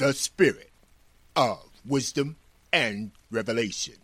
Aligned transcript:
the 0.00 0.14
spirit 0.14 0.70
of 1.36 1.62
wisdom 1.86 2.34
and 2.72 3.10
revelation. 3.30 3.96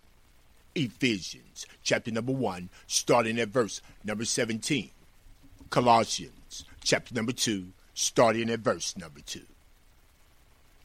Ephesians 0.75 1.65
chapter 1.83 2.11
number 2.11 2.33
1, 2.33 2.69
starting 2.87 3.41
at 3.41 3.49
verse 3.49 3.81
number 4.05 4.27
17. 4.27 4.91
Colossians 5.71 6.67
chapter 6.85 7.15
number 7.15 7.33
2, 7.33 7.69
starting 7.95 8.51
at 8.51 8.59
verse 8.59 8.95
number 8.99 9.21
2. 9.21 9.41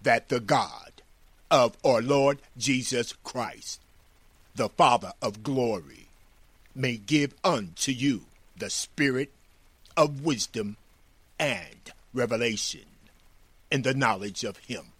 That 0.01 0.29
the 0.29 0.39
God 0.39 1.01
of 1.51 1.75
our 1.83 2.01
Lord 2.01 2.37
Jesus 2.57 3.11
Christ, 3.21 3.81
the 4.55 4.69
Father 4.69 5.11
of 5.21 5.43
glory, 5.43 6.07
may 6.73 6.95
give 6.95 7.33
unto 7.43 7.91
you 7.91 8.21
the 8.57 8.69
spirit 8.69 9.33
of 9.97 10.23
wisdom 10.23 10.77
and 11.37 11.91
revelation 12.13 12.85
in 13.71 13.81
the 13.81 13.93
knowledge 13.93 14.43
of 14.43 14.57
Him, 14.57 14.90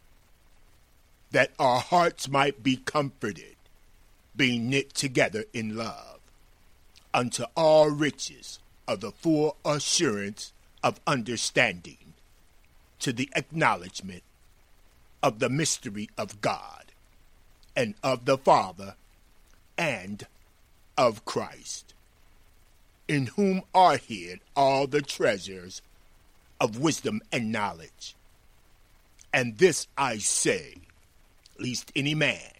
that 1.32 1.52
our 1.58 1.80
hearts 1.80 2.30
might 2.30 2.62
be 2.62 2.76
comforted, 2.78 3.56
being 4.36 4.70
knit 4.70 4.94
together 4.94 5.46
in 5.54 5.76
love, 5.76 6.20
unto 7.14 7.44
all 7.56 7.90
riches 7.90 8.60
of 8.88 9.00
the 9.00 9.12
full 9.12 9.56
assurance 9.64 10.54
of 10.84 11.00
understanding, 11.08 12.14
to 13.00 13.14
the 13.14 13.30
acknowledgement 13.36 14.24
of 15.24 15.40
the 15.40 15.50
mystery 15.50 16.10
of 16.18 16.42
God, 16.42 16.86
and 17.76 17.96
of 18.04 18.26
the 18.26 18.38
Father, 18.38 18.96
and 19.78 20.26
of 20.98 21.24
Christ, 21.26 21.94
in 23.08 23.28
whom 23.28 23.64
are 23.74 23.98
hid 23.98 24.40
all 24.56 24.88
the 24.88 25.02
treasures 25.02 25.82
of 26.60 26.80
wisdom 26.80 27.22
and 27.32 27.52
knowledge. 27.52 28.16
And 29.34 29.58
this 29.58 29.88
I 29.98 30.18
say, 30.18 30.76
lest 31.62 31.92
any 31.96 32.16
man 32.16 32.52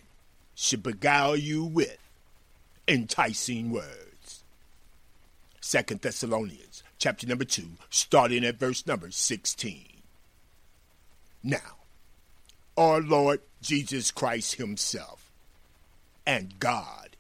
should 0.56 0.84
beguile 0.84 1.36
you 1.36 1.64
with 1.64 1.98
enticing 2.88 3.72
words. 3.72 4.44
Second 5.60 6.02
Thessalonians 6.02 6.84
chapter 6.98 7.26
number 7.26 7.46
2, 7.46 7.64
starting 7.90 8.46
at 8.46 8.60
verse 8.60 8.86
number 8.86 9.10
16. 9.10 9.88
Now, 11.44 11.78
our 12.78 13.02
Lord 13.02 13.42
Jesus 13.62 14.12
Christ 14.12 14.56
Himself 14.56 15.32
and 16.26 16.60
God, 16.60 17.16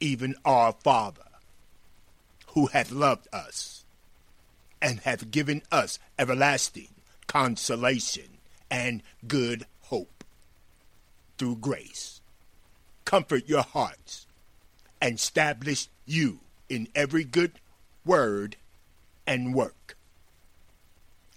even 0.00 0.34
our 0.44 0.72
Father, 0.72 1.22
who 2.48 2.66
hath 2.66 2.90
loved 2.90 3.28
us 3.32 3.84
and 4.80 5.00
hath 5.00 5.30
given 5.30 5.62
us 5.70 5.98
everlasting 6.18 6.88
consolation 7.26 8.38
and 8.70 9.02
good 9.26 9.66
through 11.38 11.56
grace. 11.56 12.20
Comfort 13.04 13.48
your 13.48 13.62
hearts 13.62 14.26
and 15.00 15.16
establish 15.16 15.88
you 16.06 16.40
in 16.68 16.88
every 16.94 17.24
good 17.24 17.52
word 18.04 18.56
and 19.26 19.54
work. 19.54 19.96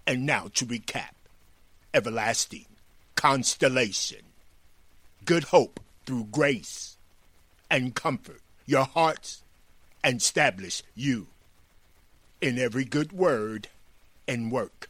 And 0.08 0.26
now 0.26 0.50
to 0.54 0.66
recap 0.66 1.12
everlasting 1.94 2.66
constellation, 3.16 4.22
good 5.24 5.46
hope 5.46 5.80
through 6.06 6.26
grace, 6.26 6.98
and 7.72 7.96
comfort 7.96 8.42
your 8.66 8.86
hearts 8.86 9.44
and 10.04 10.18
establish 10.18 10.84
you 10.94 11.28
in 12.42 12.60
every 12.60 12.86
good 12.86 13.12
word 13.12 13.70
and 14.28 14.52
work. 14.52 14.90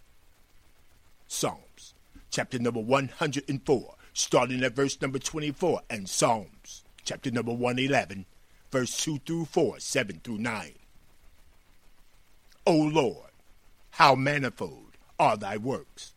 Psalms, 1.27 1.93
chapter 2.29 2.59
number 2.59 2.81
104, 2.81 3.94
starting 4.15 4.63
at 4.63 4.73
verse 4.73 4.99
number 5.01 5.19
24, 5.19 5.81
and 5.89 6.07
Psalms, 6.07 6.85
chapter 7.03 7.29
number 7.29 7.51
111, 7.51 8.25
verse 8.71 8.95
2 8.97 9.19
through 9.19 9.43
4, 9.43 9.77
7 9.79 10.21
through 10.23 10.37
9. 10.37 10.71
O 12.65 12.73
Lord, 12.73 13.31
how 13.91 14.15
manifold 14.15 14.93
are 15.19 15.35
thy 15.35 15.57
works! 15.57 16.13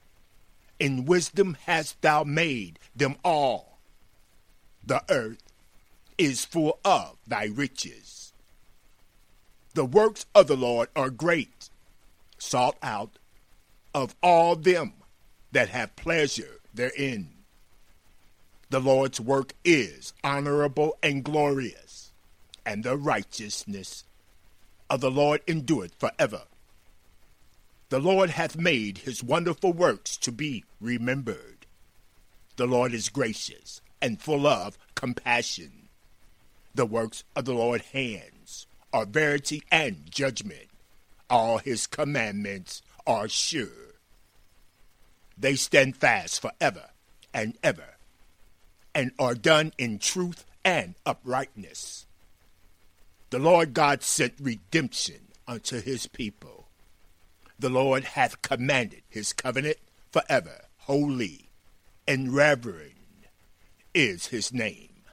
In 0.78 1.06
wisdom 1.06 1.56
hast 1.66 2.00
thou 2.00 2.22
made 2.22 2.78
them 2.94 3.16
all. 3.24 3.80
The 4.86 5.02
earth 5.10 5.42
is 6.16 6.44
full 6.44 6.78
of 6.84 7.16
thy 7.26 7.46
riches. 7.46 8.32
The 9.74 9.84
works 9.84 10.24
of 10.36 10.46
the 10.46 10.56
Lord 10.56 10.88
are 10.94 11.10
great, 11.10 11.68
sought 12.38 12.76
out 12.80 13.18
of 13.92 14.14
all 14.22 14.54
them 14.54 14.92
that 15.50 15.70
have 15.70 15.96
pleasure 15.96 16.60
therein. 16.72 17.37
The 18.70 18.80
Lord's 18.80 19.20
work 19.20 19.54
is 19.64 20.12
honorable 20.22 20.98
and 21.02 21.24
glorious, 21.24 22.12
and 22.66 22.84
the 22.84 22.96
righteousness 22.96 24.04
of 24.90 25.00
the 25.00 25.10
Lord 25.10 25.40
endureth 25.48 25.94
forever. 25.98 26.42
The 27.88 27.98
Lord 27.98 28.30
hath 28.30 28.56
made 28.56 28.98
his 28.98 29.22
wonderful 29.22 29.72
works 29.72 30.18
to 30.18 30.30
be 30.30 30.64
remembered. 30.80 31.64
The 32.56 32.66
Lord 32.66 32.92
is 32.92 33.08
gracious 33.08 33.80
and 34.02 34.20
full 34.20 34.46
of 34.46 34.76
compassion. 34.94 35.88
The 36.74 36.84
works 36.84 37.24
of 37.34 37.46
the 37.46 37.54
Lord's 37.54 37.86
hands 37.86 38.66
are 38.92 39.06
verity 39.06 39.62
and 39.70 40.10
judgment. 40.10 40.68
All 41.30 41.58
his 41.58 41.86
commandments 41.86 42.82
are 43.06 43.28
sure. 43.28 43.94
They 45.38 45.54
stand 45.54 45.96
fast 45.96 46.42
forever 46.42 46.90
and 47.32 47.56
ever, 47.62 47.96
and 48.98 49.12
are 49.16 49.36
done 49.36 49.72
in 49.78 49.96
truth 49.96 50.44
and 50.64 50.96
uprightness. 51.06 52.04
The 53.30 53.38
Lord 53.38 53.72
God 53.72 54.02
sent 54.02 54.34
redemption 54.40 55.28
unto 55.46 55.80
his 55.80 56.08
people. 56.08 56.66
The 57.60 57.68
Lord 57.68 58.02
hath 58.02 58.42
commanded 58.42 59.02
his 59.08 59.32
covenant 59.32 59.76
forever. 60.10 60.62
Holy 60.78 61.48
and 62.08 62.34
reverend 62.34 63.28
is 63.94 64.26
his 64.26 64.52
name. 64.52 65.04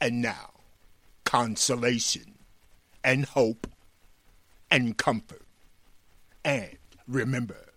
And 0.00 0.22
now, 0.22 0.52
consolation 1.24 2.38
and 3.04 3.26
hope 3.26 3.66
and 4.70 4.96
comfort. 4.96 5.44
And 6.42 6.78
remember, 7.06 7.71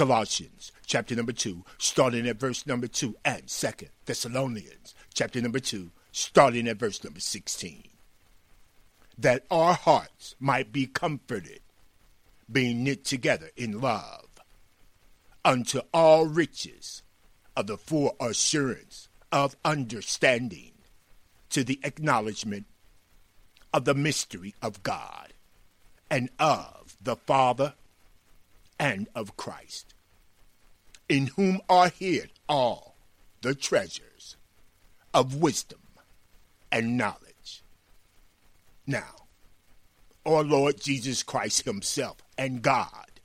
Colossians 0.00 0.72
chapter 0.86 1.14
number 1.14 1.30
2, 1.30 1.62
starting 1.76 2.26
at 2.26 2.40
verse 2.40 2.66
number 2.66 2.86
2, 2.86 3.16
and 3.22 3.50
Second 3.50 3.90
Thessalonians 4.06 4.94
chapter 5.12 5.42
number 5.42 5.60
2, 5.60 5.90
starting 6.10 6.66
at 6.68 6.78
verse 6.78 7.04
number 7.04 7.20
16. 7.20 7.82
That 9.18 9.44
our 9.50 9.74
hearts 9.74 10.36
might 10.40 10.72
be 10.72 10.86
comforted, 10.86 11.60
being 12.50 12.82
knit 12.82 13.04
together 13.04 13.50
in 13.58 13.82
love, 13.82 14.40
unto 15.44 15.82
all 15.92 16.24
riches 16.24 17.02
of 17.54 17.66
the 17.66 17.76
full 17.76 18.16
assurance 18.18 19.10
of 19.30 19.54
understanding 19.66 20.72
to 21.50 21.62
the 21.62 21.78
acknowledgement 21.84 22.64
of 23.74 23.84
the 23.84 23.94
mystery 23.94 24.54
of 24.62 24.82
God 24.82 25.34
and 26.10 26.30
of 26.38 26.96
the 27.02 27.16
Father 27.16 27.74
and 28.80 29.06
of 29.14 29.36
Christ, 29.36 29.94
in 31.08 31.28
whom 31.28 31.60
are 31.68 31.88
hid 31.88 32.30
all 32.48 32.96
the 33.42 33.54
treasures 33.54 34.36
of 35.14 35.36
wisdom 35.36 35.80
and 36.72 36.96
knowledge. 36.96 37.62
Now, 38.88 39.26
our 40.26 40.42
Lord 40.42 40.80
Jesus 40.80 41.22
Christ 41.22 41.64
Himself 41.64 42.16
and 42.36 42.60
God, 42.62 43.20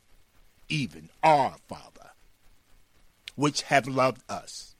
even 0.69 1.09
our 1.23 1.55
Father, 1.67 2.11
which 3.35 3.63
have 3.63 3.87
loved 3.87 4.21
us 4.29 4.75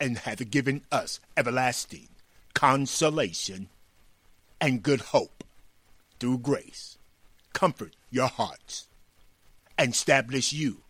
and 0.00 0.18
have 0.18 0.50
given 0.50 0.82
us 0.90 1.20
everlasting 1.36 2.08
consolation, 2.54 3.68
and 4.60 4.82
good 4.82 5.00
hope 5.00 5.44
through 6.18 6.38
grace. 6.38 6.96
Comfort 7.52 7.94
your 8.10 8.28
hearts 8.28 8.86
and 9.78 9.92
establish 9.92 10.52
you 10.52 10.82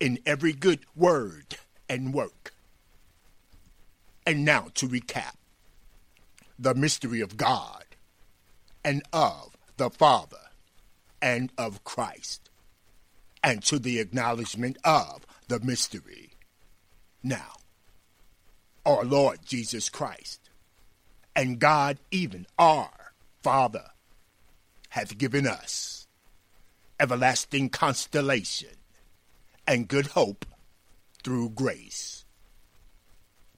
in 0.00 0.18
every 0.24 0.52
good 0.52 0.80
word 0.94 1.56
and 1.88 2.14
work. 2.14 2.54
And 4.26 4.44
now 4.44 4.68
to 4.74 4.86
recap 4.86 5.34
the 6.58 6.74
mystery 6.74 7.20
of 7.20 7.36
God 7.36 7.84
and 8.84 9.02
of 9.12 9.56
the 9.76 9.90
Father 9.90 10.36
and 11.20 11.50
of 11.58 11.82
Christ, 11.82 12.48
and 13.42 13.62
to 13.64 13.78
the 13.78 13.98
acknowledgement 13.98 14.78
of 14.84 15.26
the 15.48 15.58
mystery. 15.60 16.30
Now, 17.22 17.56
our 18.86 19.04
Lord 19.04 19.40
Jesus 19.44 19.88
Christ 19.88 20.48
and 21.34 21.58
God, 21.58 21.98
even 22.10 22.46
our 22.58 23.12
Father, 23.42 23.90
hath 24.90 25.18
given 25.18 25.46
us 25.46 25.97
everlasting 27.00 27.68
constellation 27.70 28.76
and 29.66 29.88
good 29.88 30.08
hope 30.08 30.44
through 31.22 31.50
grace. 31.50 32.24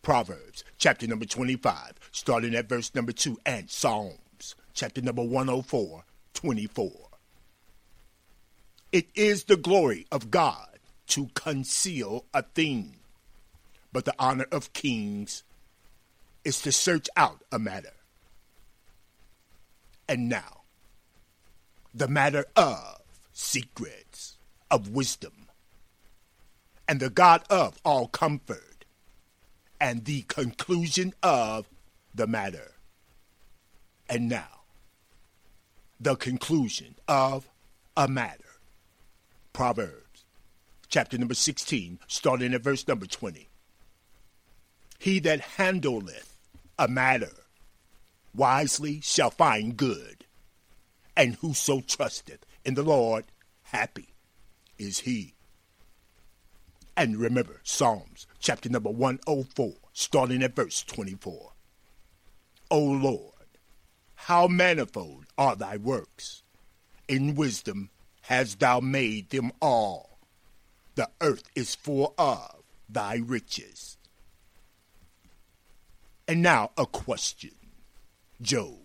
Proverbs 0.02 0.64
chapter 0.78 1.06
number 1.06 1.26
25, 1.26 1.92
starting 2.10 2.54
at 2.54 2.68
verse 2.68 2.94
number 2.94 3.12
2, 3.12 3.38
and 3.44 3.70
Psalms 3.70 4.54
chapter 4.72 5.02
number 5.02 5.22
104, 5.22 6.04
24. 6.34 6.92
It 8.92 9.06
is 9.14 9.44
the 9.44 9.56
glory 9.56 10.06
of 10.10 10.30
God 10.30 10.78
to 11.08 11.28
conceal 11.34 12.24
a 12.32 12.42
thing, 12.42 12.96
but 13.92 14.04
the 14.04 14.14
honor 14.18 14.46
of 14.50 14.72
kings 14.72 15.42
is 16.44 16.60
to 16.62 16.72
search 16.72 17.08
out 17.16 17.42
a 17.52 17.58
matter. 17.58 17.92
And 20.08 20.28
now, 20.28 20.62
the 21.94 22.08
matter 22.08 22.46
of 22.56 22.99
secrets 23.40 24.36
of 24.70 24.90
wisdom 24.90 25.48
and 26.86 27.00
the 27.00 27.10
God 27.10 27.42
of 27.48 27.80
all 27.84 28.06
comfort 28.06 28.84
and 29.80 30.04
the 30.04 30.22
conclusion 30.22 31.14
of 31.22 31.66
the 32.14 32.26
matter. 32.26 32.72
And 34.08 34.28
now, 34.28 34.60
the 35.98 36.16
conclusion 36.16 36.96
of 37.08 37.48
a 37.96 38.06
matter. 38.06 38.44
Proverbs 39.52 40.24
chapter 40.88 41.16
number 41.16 41.34
16, 41.34 41.98
starting 42.08 42.52
at 42.52 42.60
verse 42.60 42.86
number 42.86 43.06
20. 43.06 43.48
He 44.98 45.18
that 45.20 45.40
handleth 45.56 46.34
a 46.78 46.88
matter 46.88 47.32
wisely 48.34 49.00
shall 49.00 49.30
find 49.30 49.76
good, 49.76 50.24
and 51.16 51.36
whoso 51.36 51.80
trusteth 51.80 52.44
in 52.64 52.74
the 52.74 52.82
Lord, 52.82 53.24
happy 53.62 54.14
is 54.78 55.00
he. 55.00 55.34
And 56.96 57.16
remember, 57.16 57.60
Psalms 57.62 58.26
chapter 58.38 58.68
number 58.68 58.90
104, 58.90 59.72
starting 59.92 60.42
at 60.42 60.54
verse 60.54 60.82
24. 60.82 61.52
O 62.70 62.78
Lord, 62.78 63.32
how 64.14 64.46
manifold 64.46 65.24
are 65.38 65.56
thy 65.56 65.76
works! 65.76 66.42
In 67.08 67.34
wisdom 67.34 67.90
hast 68.22 68.60
thou 68.60 68.80
made 68.80 69.30
them 69.30 69.50
all. 69.60 70.18
The 70.94 71.08
earth 71.20 71.44
is 71.54 71.74
full 71.74 72.14
of 72.18 72.62
thy 72.88 73.16
riches. 73.16 73.96
And 76.28 76.42
now 76.42 76.70
a 76.76 76.86
question. 76.86 77.52
Job, 78.40 78.78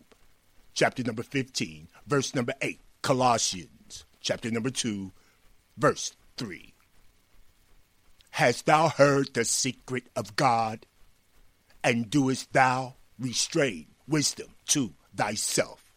chapter 0.73 1.03
number 1.03 1.21
15, 1.21 1.89
verse 2.07 2.33
number 2.33 2.53
8. 2.61 2.79
Colossians, 3.05 4.03
chapter 4.19 4.49
number 4.49 4.71
2, 4.71 5.11
verse 5.77 6.15
3. 6.37 6.73
Hast 8.31 8.65
thou 8.65 8.89
heard 8.89 9.31
the 9.31 9.45
secret 9.45 10.05
of 10.15 10.35
God? 10.35 10.87
And 11.83 12.09
doest 12.09 12.51
thou 12.51 12.95
restrain 13.19 13.85
wisdom 14.07 14.55
to 14.69 14.95
thyself? 15.15 15.93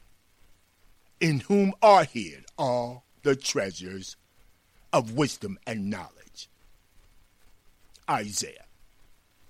In 1.18 1.40
whom 1.40 1.72
are 1.80 2.04
hid 2.04 2.44
all 2.58 3.04
the 3.22 3.34
treasures 3.36 4.16
of 4.92 5.14
wisdom 5.14 5.58
and 5.66 5.88
knowledge. 5.88 6.50
Isaiah 8.10 8.66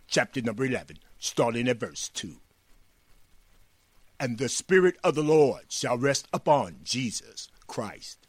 chapter 0.07 0.41
number 0.43 0.65
11, 0.65 1.01
starting 1.19 1.67
at 1.67 1.81
verse 1.81 2.09
2. 2.11 2.37
And 4.21 4.39
the 4.39 4.49
Spirit 4.49 4.97
of 5.05 5.15
the 5.15 5.23
Lord 5.23 5.67
shall 5.69 5.97
rest 5.97 6.27
upon 6.33 6.79
Jesus 6.83 7.49
Christ, 7.67 8.27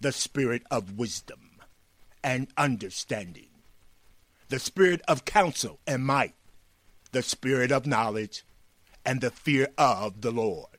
the 0.00 0.12
Spirit 0.12 0.62
of 0.70 0.98
wisdom 0.98 1.50
and 2.22 2.48
understanding 2.56 3.48
the 4.48 4.58
spirit 4.58 5.00
of 5.08 5.24
counsel 5.24 5.80
and 5.86 6.04
might, 6.04 6.34
the 7.12 7.22
spirit 7.22 7.72
of 7.72 7.86
knowledge, 7.86 8.44
and 9.04 9.20
the 9.20 9.30
fear 9.30 9.68
of 9.78 10.20
the 10.20 10.30
Lord. 10.30 10.78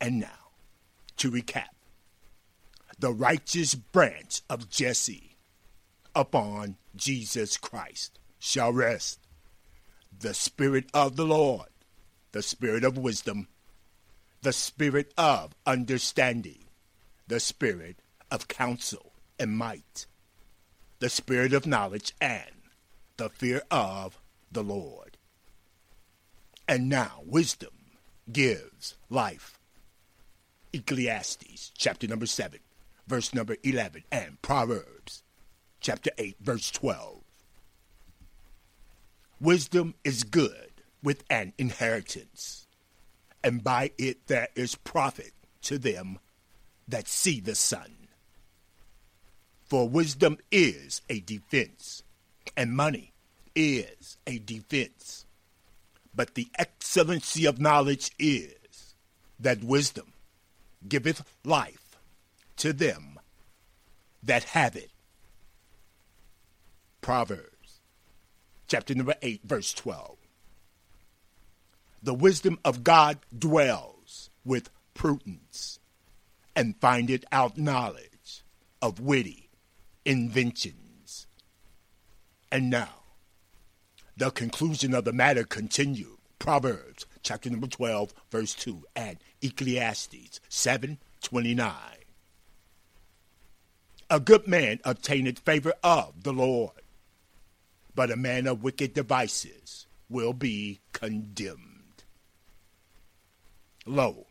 And 0.00 0.20
now, 0.20 0.50
to 1.18 1.30
recap 1.30 1.68
the 2.98 3.12
righteous 3.12 3.74
branch 3.74 4.42
of 4.50 4.68
Jesse 4.68 5.36
upon 6.14 6.76
Jesus 6.94 7.56
Christ 7.56 8.18
shall 8.38 8.72
rest. 8.72 9.20
The 10.18 10.34
Spirit 10.34 10.86
of 10.92 11.16
the 11.16 11.24
Lord, 11.24 11.68
the 12.32 12.42
Spirit 12.42 12.84
of 12.84 12.96
wisdom, 12.96 13.48
the 14.42 14.52
Spirit 14.52 15.12
of 15.16 15.54
understanding, 15.66 16.64
the 17.26 17.40
Spirit 17.40 17.96
of 18.30 18.48
counsel 18.48 19.12
and 19.38 19.56
might, 19.56 20.06
the 20.98 21.08
spirit 21.08 21.52
of 21.52 21.66
knowledge, 21.66 22.12
and 22.20 22.50
the 23.16 23.30
fear 23.30 23.62
of 23.70 24.20
the 24.52 24.62
Lord. 24.62 25.16
And 26.68 26.88
now 26.88 27.22
wisdom 27.24 27.70
gives 28.30 28.96
life. 29.08 29.58
Ecclesiastes 30.72 31.72
chapter 31.76 32.06
number 32.06 32.26
7, 32.26 32.60
verse 33.08 33.34
number 33.34 33.56
11, 33.64 34.04
and 34.12 34.40
Proverbs 34.42 35.22
chapter 35.80 36.10
8, 36.18 36.36
verse 36.40 36.70
12. 36.70 37.22
Wisdom 39.40 39.94
is 40.04 40.22
good 40.22 40.69
with 41.02 41.24
an 41.30 41.52
inheritance, 41.58 42.66
and 43.42 43.64
by 43.64 43.92
it 43.98 44.26
there 44.26 44.48
is 44.54 44.74
profit 44.74 45.32
to 45.62 45.78
them 45.78 46.18
that 46.86 47.08
see 47.08 47.40
the 47.40 47.54
sun. 47.54 48.08
For 49.64 49.88
wisdom 49.88 50.38
is 50.50 51.00
a 51.08 51.20
defense, 51.20 52.02
and 52.56 52.76
money 52.76 53.12
is 53.54 54.16
a 54.26 54.38
defense. 54.38 55.24
But 56.14 56.34
the 56.34 56.48
excellency 56.58 57.46
of 57.46 57.60
knowledge 57.60 58.10
is 58.18 58.94
that 59.38 59.62
wisdom 59.62 60.12
giveth 60.88 61.22
life 61.44 61.96
to 62.56 62.72
them 62.72 63.20
that 64.22 64.44
have 64.44 64.76
it. 64.76 64.90
Proverbs 67.00 67.50
chapter 68.70 68.94
number 68.94 69.14
8, 69.20 69.40
verse 69.42 69.72
12. 69.74 70.16
The 72.02 72.14
wisdom 72.14 72.58
of 72.64 72.82
God 72.82 73.18
dwells 73.36 74.30
with 74.44 74.70
prudence, 74.94 75.78
and 76.56 76.76
findeth 76.80 77.24
out 77.30 77.58
knowledge 77.58 78.42
of 78.82 79.00
witty 79.00 79.50
inventions. 80.04 81.26
And 82.50 82.70
now, 82.70 83.02
the 84.16 84.30
conclusion 84.30 84.94
of 84.94 85.04
the 85.04 85.12
matter 85.12 85.44
continued. 85.44 86.16
Proverbs 86.38 87.06
chapter 87.22 87.50
number 87.50 87.66
12, 87.66 88.14
verse 88.30 88.54
2, 88.54 88.84
and 88.96 89.18
Ecclesiastes 89.42 90.40
7 90.48 90.98
29. 91.22 91.72
A 94.08 94.20
good 94.20 94.48
man 94.48 94.80
obtaineth 94.84 95.38
favor 95.38 95.74
of 95.84 96.24
the 96.24 96.32
Lord, 96.32 96.82
but 97.94 98.10
a 98.10 98.16
man 98.16 98.46
of 98.46 98.62
wicked 98.62 98.94
devices 98.94 99.86
will 100.08 100.32
be 100.32 100.80
condemned. 100.92 101.69
Lo, 103.90 104.26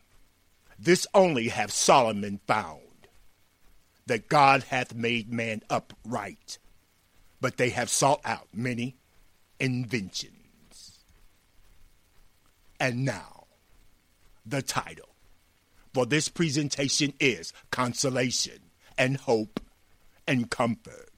this 0.78 1.06
only 1.12 1.48
have 1.48 1.70
Solomon 1.70 2.40
found 2.46 2.80
that 4.06 4.28
God 4.28 4.64
hath 4.64 4.94
made 4.94 5.30
man 5.30 5.62
upright, 5.68 6.58
but 7.42 7.58
they 7.58 7.68
have 7.68 7.90
sought 7.90 8.22
out 8.24 8.48
many 8.54 8.96
inventions. 9.58 10.98
And 12.80 13.04
now, 13.04 13.44
the 14.46 14.62
title 14.62 15.10
for 15.92 16.06
this 16.06 16.30
presentation 16.30 17.12
is 17.20 17.52
Consolation 17.70 18.70
and 18.96 19.18
Hope 19.18 19.60
and 20.26 20.50
Comfort, 20.50 21.10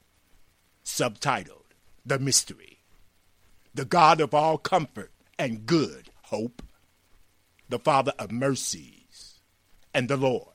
subtitled 0.84 1.76
The 2.04 2.18
Mystery. 2.18 2.80
The 3.72 3.84
God 3.84 4.20
of 4.20 4.34
all 4.34 4.58
comfort 4.58 5.12
and 5.38 5.64
good 5.64 6.10
hope, 6.24 6.60
the 7.72 7.78
Father 7.78 8.12
of 8.18 8.30
mercies, 8.30 9.40
and 9.94 10.06
the 10.06 10.16
Lord 10.16 10.52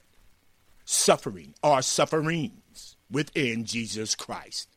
suffering 0.85 1.55
are 1.63 1.81
sufferings 1.81 2.95
within 3.09 3.65
Jesus 3.65 4.13
Christ. 4.13 4.69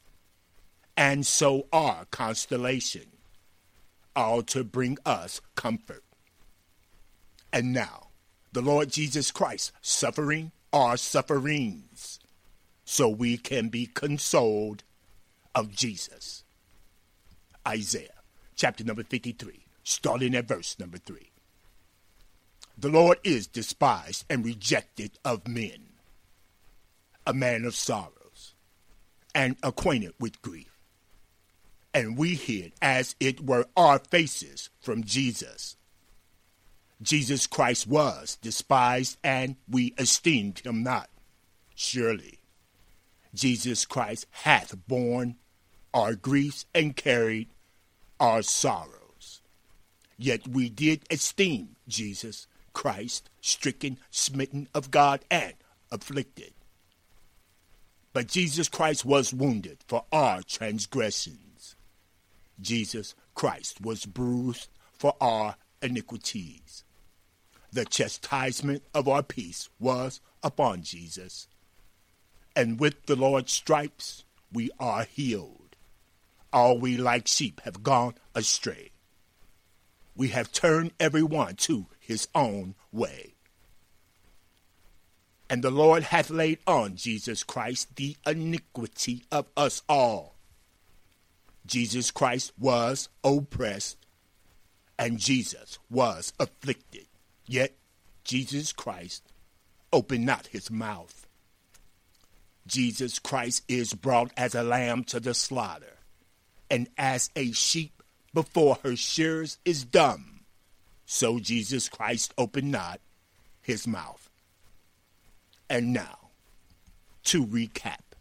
And 0.96 1.26
so 1.26 1.66
are 1.70 2.06
constellation, 2.10 3.08
all 4.16 4.42
to 4.44 4.64
bring 4.64 4.96
us 5.04 5.42
comfort. 5.54 6.02
And 7.52 7.74
now, 7.74 8.08
the 8.52 8.62
Lord 8.62 8.90
Jesus 8.90 9.30
Christ 9.30 9.72
suffering 9.82 10.50
our 10.72 10.96
sufferings, 10.96 12.20
so 12.86 13.08
we 13.08 13.36
can 13.36 13.68
be 13.68 13.84
consoled 13.84 14.82
of 15.54 15.70
Jesus. 15.72 16.42
Isaiah 17.68 18.22
chapter 18.56 18.82
number 18.82 19.04
53, 19.04 19.66
starting 19.84 20.34
at 20.34 20.48
verse 20.48 20.78
number 20.78 20.96
3. 20.96 21.29
The 22.80 22.88
Lord 22.88 23.18
is 23.22 23.46
despised 23.46 24.24
and 24.30 24.42
rejected 24.44 25.18
of 25.22 25.46
men 25.46 25.88
a 27.26 27.34
man 27.34 27.66
of 27.66 27.74
sorrows, 27.74 28.54
and 29.34 29.56
acquainted 29.62 30.14
with 30.18 30.40
grief. 30.42 30.66
and 31.92 32.16
we 32.16 32.34
hid 32.34 32.72
as 32.80 33.16
it 33.20 33.44
were 33.44 33.66
our 33.76 33.98
faces 33.98 34.70
from 34.80 35.02
Jesus. 35.04 35.76
Jesus 37.02 37.46
Christ 37.46 37.86
was 37.86 38.36
despised, 38.42 39.18
and 39.24 39.56
we 39.68 39.94
esteemed 39.98 40.60
him 40.60 40.82
not. 40.82 41.08
Surely, 41.74 42.38
Jesus 43.34 43.86
Christ 43.86 44.26
hath 44.30 44.76
borne 44.86 45.36
our 45.94 46.14
griefs 46.14 46.66
and 46.74 46.94
carried 46.96 47.48
our 48.20 48.42
sorrows. 48.42 49.40
Yet 50.18 50.46
we 50.46 50.68
did 50.68 51.02
esteem 51.10 51.76
Jesus 51.88 52.46
Christ 52.72 53.28
stricken, 53.40 53.98
smitten 54.10 54.68
of 54.74 54.90
God, 54.90 55.24
and 55.30 55.54
afflicted. 55.90 56.52
But 58.12 58.26
Jesus 58.26 58.68
Christ 58.68 59.04
was 59.04 59.32
wounded 59.32 59.78
for 59.86 60.04
our 60.12 60.42
transgressions. 60.42 61.76
Jesus 62.60 63.14
Christ 63.34 63.80
was 63.80 64.04
bruised 64.04 64.68
for 64.92 65.14
our 65.20 65.56
iniquities. 65.80 66.84
The 67.72 67.84
chastisement 67.84 68.82
of 68.92 69.06
our 69.06 69.22
peace 69.22 69.68
was 69.78 70.20
upon 70.42 70.82
Jesus. 70.82 71.46
And 72.56 72.80
with 72.80 73.06
the 73.06 73.16
Lord's 73.16 73.52
stripes 73.52 74.24
we 74.52 74.70
are 74.80 75.04
healed. 75.04 75.76
All 76.52 76.78
we 76.78 76.96
like 76.96 77.28
sheep 77.28 77.60
have 77.64 77.84
gone 77.84 78.14
astray. 78.34 78.90
We 80.16 80.28
have 80.28 80.50
turned 80.50 80.92
every 80.98 81.22
one 81.22 81.54
to 81.56 81.86
his 82.10 82.28
own 82.34 82.74
way. 82.92 83.34
And 85.48 85.62
the 85.62 85.70
Lord 85.70 86.02
hath 86.02 86.28
laid 86.28 86.58
on 86.66 86.96
Jesus 86.96 87.42
Christ 87.42 87.96
the 87.96 88.16
iniquity 88.26 89.24
of 89.32 89.46
us 89.56 89.82
all. 89.88 90.36
Jesus 91.66 92.10
Christ 92.10 92.52
was 92.58 93.08
oppressed, 93.24 93.96
and 94.98 95.18
Jesus 95.18 95.78
was 95.88 96.32
afflicted 96.38 97.06
Yet 97.50 97.76
Jesus 98.22 98.72
Christ 98.72 99.24
opened 99.92 100.24
not 100.24 100.46
his 100.48 100.70
mouth. 100.70 101.26
Jesus 102.64 103.18
Christ 103.18 103.64
is 103.66 103.92
brought 103.92 104.30
as 104.36 104.54
a 104.54 104.62
lamb 104.62 105.02
to 105.04 105.18
the 105.18 105.34
slaughter, 105.34 105.98
and 106.70 106.86
as 106.96 107.30
a 107.34 107.50
sheep 107.50 108.04
before 108.32 108.78
her 108.84 108.94
shearers 108.94 109.58
is 109.64 109.84
dumb, 109.84 110.39
so 111.12 111.40
Jesus 111.40 111.88
Christ 111.88 112.32
opened 112.38 112.70
not 112.70 113.00
his 113.60 113.84
mouth. 113.84 114.30
And 115.68 115.92
now, 115.92 116.30
to 117.24 117.44
recap, 117.44 118.14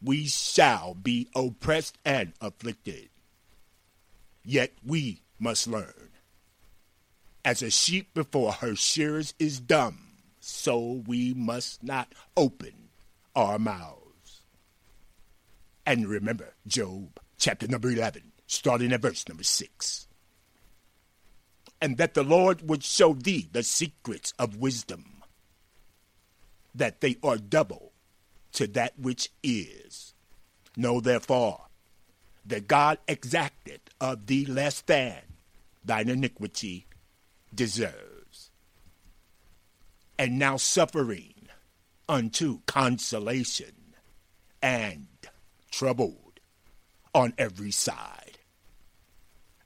we 0.00 0.26
shall 0.26 0.94
be 0.94 1.26
oppressed 1.34 1.98
and 2.04 2.32
afflicted, 2.40 3.08
yet 4.44 4.70
we 4.86 5.22
must 5.40 5.66
learn 5.66 6.10
as 7.44 7.60
a 7.60 7.70
sheep 7.72 8.14
before 8.14 8.52
her 8.52 8.76
shearers 8.76 9.34
is 9.40 9.58
dumb, 9.58 9.98
so 10.38 11.02
we 11.08 11.34
must 11.34 11.82
not 11.82 12.06
open 12.36 12.90
our 13.34 13.58
mouths. 13.58 14.42
And 15.84 16.06
remember 16.06 16.54
Job 16.68 17.18
chapter 17.36 17.66
number 17.66 17.90
11, 17.90 18.30
starting 18.46 18.92
at 18.92 19.02
verse 19.02 19.26
number 19.28 19.42
6. 19.42 20.06
And 21.86 21.98
that 21.98 22.14
the 22.14 22.24
Lord 22.24 22.68
would 22.68 22.82
show 22.82 23.14
thee 23.14 23.48
the 23.52 23.62
secrets 23.62 24.34
of 24.40 24.56
wisdom, 24.56 25.22
that 26.74 27.00
they 27.00 27.16
are 27.22 27.36
double 27.36 27.92
to 28.54 28.66
that 28.66 28.98
which 28.98 29.30
is. 29.40 30.12
Know 30.76 30.98
therefore 30.98 31.66
that 32.44 32.66
God 32.66 32.98
exacted 33.06 33.82
of 34.00 34.26
thee 34.26 34.44
less 34.44 34.80
than 34.80 35.20
thine 35.84 36.08
iniquity 36.08 36.86
deserves. 37.54 38.50
And 40.18 40.40
now 40.40 40.56
suffering 40.56 41.34
unto 42.08 42.62
consolation 42.66 43.94
and 44.60 45.06
troubled 45.70 46.40
on 47.14 47.32
every 47.38 47.70
side. 47.70 48.38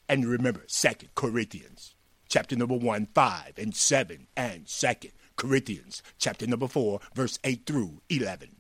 And 0.07 0.27
remember, 0.27 0.65
Second 0.67 1.15
Corinthians 1.15 1.95
chapter 2.31 2.57
number 2.57 2.77
1, 2.77 3.09
5 3.13 3.59
and 3.59 3.75
7, 3.75 4.27
and 4.37 4.67
Second 4.67 5.11
Corinthians 5.37 6.03
chapter 6.17 6.47
number 6.47 6.69
4, 6.69 7.01
verse 7.15 7.39
8 7.45 7.67
through 7.67 8.01
11. 8.09 8.57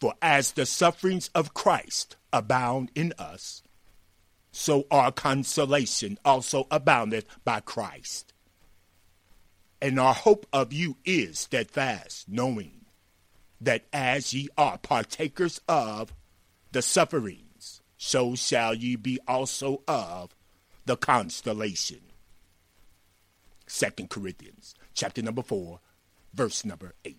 For 0.00 0.14
as 0.20 0.52
the 0.52 0.66
sufferings 0.66 1.30
of 1.34 1.54
Christ 1.54 2.16
abound 2.32 2.90
in 2.94 3.12
us, 3.18 3.62
so 4.50 4.86
our 4.90 5.12
consolation 5.12 6.18
also 6.24 6.66
aboundeth 6.70 7.26
by 7.44 7.60
Christ. 7.60 8.32
And 9.82 10.00
our 10.00 10.14
hope 10.14 10.46
of 10.52 10.72
you 10.72 10.96
is 11.04 11.38
steadfast, 11.38 12.28
knowing 12.28 12.86
that 13.60 13.84
as 13.92 14.32
ye 14.32 14.48
are 14.56 14.78
partakers 14.78 15.60
of 15.68 16.14
the 16.72 16.80
sufferings, 16.80 17.82
so 17.98 18.34
shall 18.34 18.74
ye 18.74 18.96
be 18.96 19.18
also 19.28 19.82
of 19.86 20.34
the 20.86 20.96
constellation. 20.96 22.00
Second 23.66 24.10
Corinthians 24.10 24.74
chapter 24.94 25.20
number 25.20 25.42
4, 25.42 25.80
verse 26.32 26.64
number 26.64 26.94
8. 27.04 27.18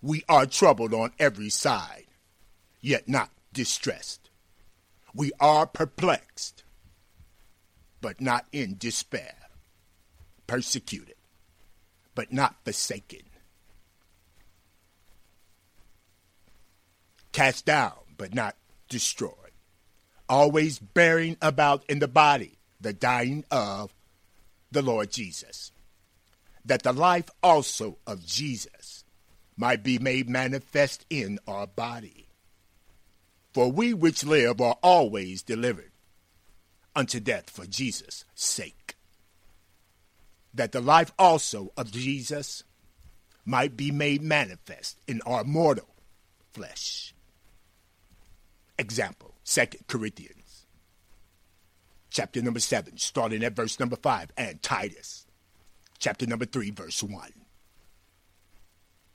We 0.00 0.24
are 0.28 0.46
troubled 0.46 0.94
on 0.94 1.12
every 1.18 1.50
side, 1.50 2.06
yet 2.80 3.08
not 3.08 3.30
distressed 3.52 4.30
we 5.14 5.32
are 5.40 5.66
perplexed, 5.66 6.64
but 8.00 8.20
not 8.20 8.46
in 8.52 8.76
despair, 8.78 9.34
persecuted, 10.46 11.16
but 12.14 12.32
not 12.32 12.56
forsaken, 12.64 13.22
cast 17.32 17.66
down, 17.66 17.98
but 18.16 18.34
not 18.34 18.56
destroyed, 18.88 19.32
always 20.32 20.78
bearing 20.78 21.36
about 21.42 21.84
in 21.90 21.98
the 21.98 22.08
body 22.08 22.56
the 22.80 22.94
dying 22.94 23.44
of 23.50 23.92
the 24.70 24.80
Lord 24.80 25.10
Jesus, 25.10 25.72
that 26.64 26.82
the 26.82 26.92
life 26.94 27.28
also 27.42 27.98
of 28.06 28.24
Jesus 28.24 29.04
might 29.58 29.82
be 29.82 29.98
made 29.98 30.30
manifest 30.30 31.04
in 31.10 31.38
our 31.46 31.66
body. 31.66 32.28
For 33.52 33.70
we 33.70 33.92
which 33.92 34.24
live 34.24 34.58
are 34.62 34.78
always 34.82 35.42
delivered 35.42 35.92
unto 36.96 37.20
death 37.20 37.50
for 37.50 37.66
Jesus' 37.66 38.24
sake, 38.34 38.96
that 40.54 40.72
the 40.72 40.80
life 40.80 41.12
also 41.18 41.72
of 41.76 41.92
Jesus 41.92 42.64
might 43.44 43.76
be 43.76 43.90
made 43.90 44.22
manifest 44.22 44.98
in 45.06 45.20
our 45.26 45.44
mortal 45.44 45.94
flesh. 46.54 47.14
Example, 48.78 49.31
Second 49.44 49.86
Corinthians, 49.88 50.66
chapter 52.10 52.40
number 52.42 52.60
7, 52.60 52.96
starting 52.98 53.42
at 53.42 53.56
verse 53.56 53.80
number 53.80 53.96
5, 53.96 54.30
and 54.36 54.62
Titus, 54.62 55.26
chapter 55.98 56.26
number 56.26 56.44
3, 56.44 56.70
verse 56.70 57.02
1. 57.02 57.32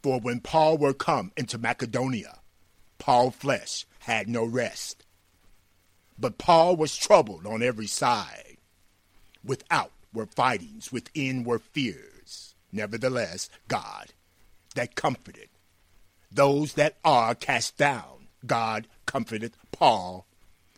For 0.03 0.19
when 0.19 0.39
Paul 0.41 0.77
were 0.77 0.93
come 0.93 1.31
into 1.37 1.57
Macedonia, 1.57 2.39
Paul 2.97 3.31
flesh 3.31 3.85
had 3.99 4.27
no 4.27 4.43
rest. 4.45 5.05
But 6.19 6.37
Paul 6.37 6.75
was 6.75 6.95
troubled 6.95 7.45
on 7.45 7.61
every 7.61 7.87
side. 7.87 8.57
Without 9.43 9.91
were 10.13 10.25
fightings, 10.25 10.91
within 10.91 11.43
were 11.43 11.59
fears. 11.59 12.55
Nevertheless, 12.71 13.49
God, 13.67 14.13
that 14.75 14.95
comforted 14.95 15.49
those 16.31 16.73
that 16.73 16.97
are 17.03 17.35
cast 17.35 17.77
down, 17.77 18.27
God 18.45 18.87
comforted 19.07 19.53
Paul 19.71 20.27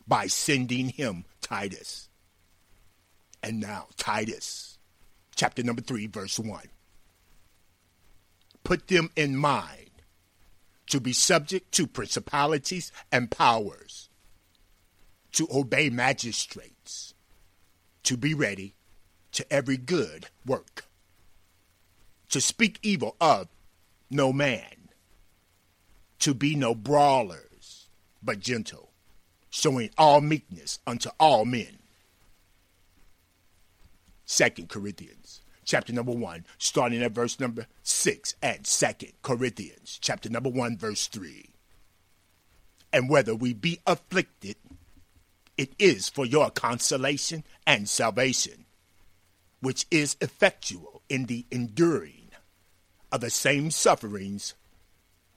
by 0.08 0.26
sending 0.26 0.88
him 0.88 1.26
Titus. 1.42 2.08
And 3.42 3.60
now, 3.60 3.88
Titus, 3.98 4.78
chapter 5.36 5.62
number 5.62 5.82
3, 5.82 6.06
verse 6.06 6.38
1. 6.38 6.62
Put 8.64 8.88
them 8.88 9.10
in 9.16 9.36
mind 9.36 9.90
to 10.88 11.00
be 11.00 11.12
subject 11.12 11.72
to 11.72 11.86
principalities 11.86 12.92
and 13.12 13.30
powers, 13.30 14.08
to 15.32 15.46
obey 15.52 15.88
magistrates, 15.90 17.14
to 18.02 18.16
be 18.16 18.34
ready 18.34 18.74
to 19.32 19.50
every 19.52 19.76
good 19.76 20.26
work, 20.44 20.84
to 22.30 22.40
speak 22.40 22.78
evil 22.82 23.16
of 23.20 23.48
no 24.10 24.32
man, 24.32 24.88
to 26.18 26.34
be 26.34 26.54
no 26.54 26.74
brawlers, 26.74 27.49
but 28.22 28.40
gentle, 28.40 28.90
showing 29.50 29.90
all 29.96 30.20
meekness 30.20 30.78
unto 30.86 31.10
all 31.18 31.44
men. 31.44 31.78
Second 34.24 34.68
Corinthians 34.68 35.40
chapter 35.70 35.92
number 35.92 36.10
1, 36.10 36.44
starting 36.58 37.00
at 37.00 37.12
verse 37.12 37.38
number 37.38 37.64
6, 37.84 38.34
and 38.42 38.66
Second 38.66 39.12
Corinthians, 39.22 40.00
chapter 40.02 40.28
number 40.28 40.50
1, 40.50 40.76
verse 40.76 41.06
3. 41.06 41.48
And 42.92 43.08
whether 43.08 43.36
we 43.36 43.54
be 43.54 43.78
afflicted, 43.86 44.56
it 45.56 45.72
is 45.78 46.08
for 46.08 46.26
your 46.26 46.50
consolation 46.50 47.44
and 47.68 47.88
salvation, 47.88 48.64
which 49.60 49.86
is 49.92 50.16
effectual 50.20 51.02
in 51.08 51.26
the 51.26 51.46
enduring 51.52 52.30
of 53.12 53.20
the 53.20 53.30
same 53.30 53.70
sufferings 53.70 54.54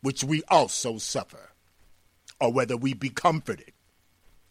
which 0.01 0.23
we 0.23 0.41
also 0.49 0.97
suffer. 0.97 1.51
Or 2.43 2.51
whether 2.51 2.75
we 2.75 2.93
be 2.93 3.07
comforted, 3.07 3.71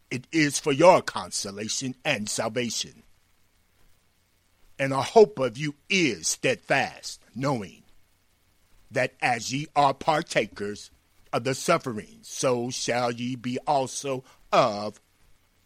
it 0.09 0.25
is 0.31 0.57
for 0.57 0.71
your 0.71 1.03
consolation 1.03 1.93
and 2.03 2.27
salvation. 2.27 3.03
And 4.79 4.91
our 4.91 5.03
hope 5.03 5.37
of 5.37 5.59
you 5.59 5.75
is 5.91 6.27
steadfast, 6.27 7.21
knowing 7.35 7.83
that 8.89 9.13
as 9.21 9.53
ye 9.53 9.67
are 9.75 9.93
partakers 9.93 10.89
of 11.31 11.43
the 11.43 11.53
sufferings, 11.53 12.27
so 12.27 12.71
shall 12.71 13.11
ye 13.11 13.35
be 13.35 13.59
also 13.67 14.23
of 14.51 14.99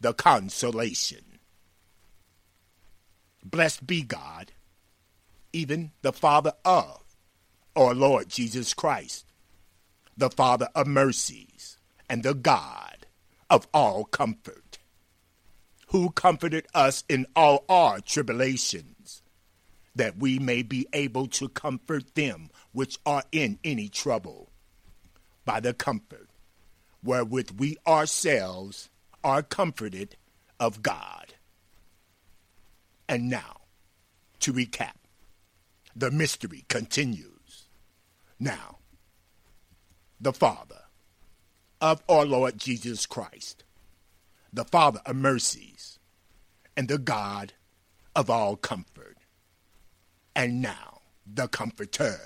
the 0.01 0.13
consolation. 0.13 1.39
Blessed 3.41 3.87
be 3.87 4.01
God, 4.01 4.51
even 5.53 5.91
the 6.01 6.11
Father 6.11 6.51
of 6.65 7.05
our 7.73 7.95
Lord 7.95 8.27
Jesus 8.27 8.73
Christ, 8.73 9.25
the 10.17 10.29
Father 10.29 10.67
of 10.75 10.87
mercies, 10.87 11.76
and 12.09 12.23
the 12.23 12.33
God 12.33 13.05
of 13.49 13.67
all 13.73 14.05
comfort, 14.05 14.79
who 15.87 16.09
comforted 16.11 16.67
us 16.73 17.03
in 17.07 17.25
all 17.35 17.63
our 17.69 17.99
tribulations, 17.99 19.21
that 19.95 20.17
we 20.17 20.37
may 20.37 20.61
be 20.61 20.87
able 20.93 21.27
to 21.27 21.49
comfort 21.49 22.15
them 22.15 22.49
which 22.71 22.97
are 23.05 23.23
in 23.31 23.59
any 23.63 23.87
trouble, 23.87 24.49
by 25.45 25.59
the 25.59 25.73
comfort 25.73 26.29
wherewith 27.03 27.51
we 27.57 27.77
ourselves 27.87 28.89
are 29.23 29.41
comforted 29.41 30.15
of 30.59 30.81
God. 30.81 31.33
And 33.07 33.29
now, 33.29 33.61
to 34.41 34.51
recap, 34.51 34.95
the 35.95 36.11
mystery 36.11 36.65
continues. 36.67 37.67
Now, 38.39 38.79
the 40.19 40.33
Father 40.33 40.86
of 41.81 42.03
our 42.09 42.25
Lord 42.25 42.57
Jesus 42.57 43.05
Christ, 43.05 43.63
the 44.51 44.65
Father 44.65 45.01
of 45.05 45.15
mercies, 45.15 45.99
and 46.75 46.87
the 46.87 46.97
God 46.97 47.53
of 48.15 48.29
all 48.29 48.55
comfort. 48.55 49.17
And 50.35 50.61
now, 50.61 51.01
the 51.25 51.47
Comforter, 51.47 52.19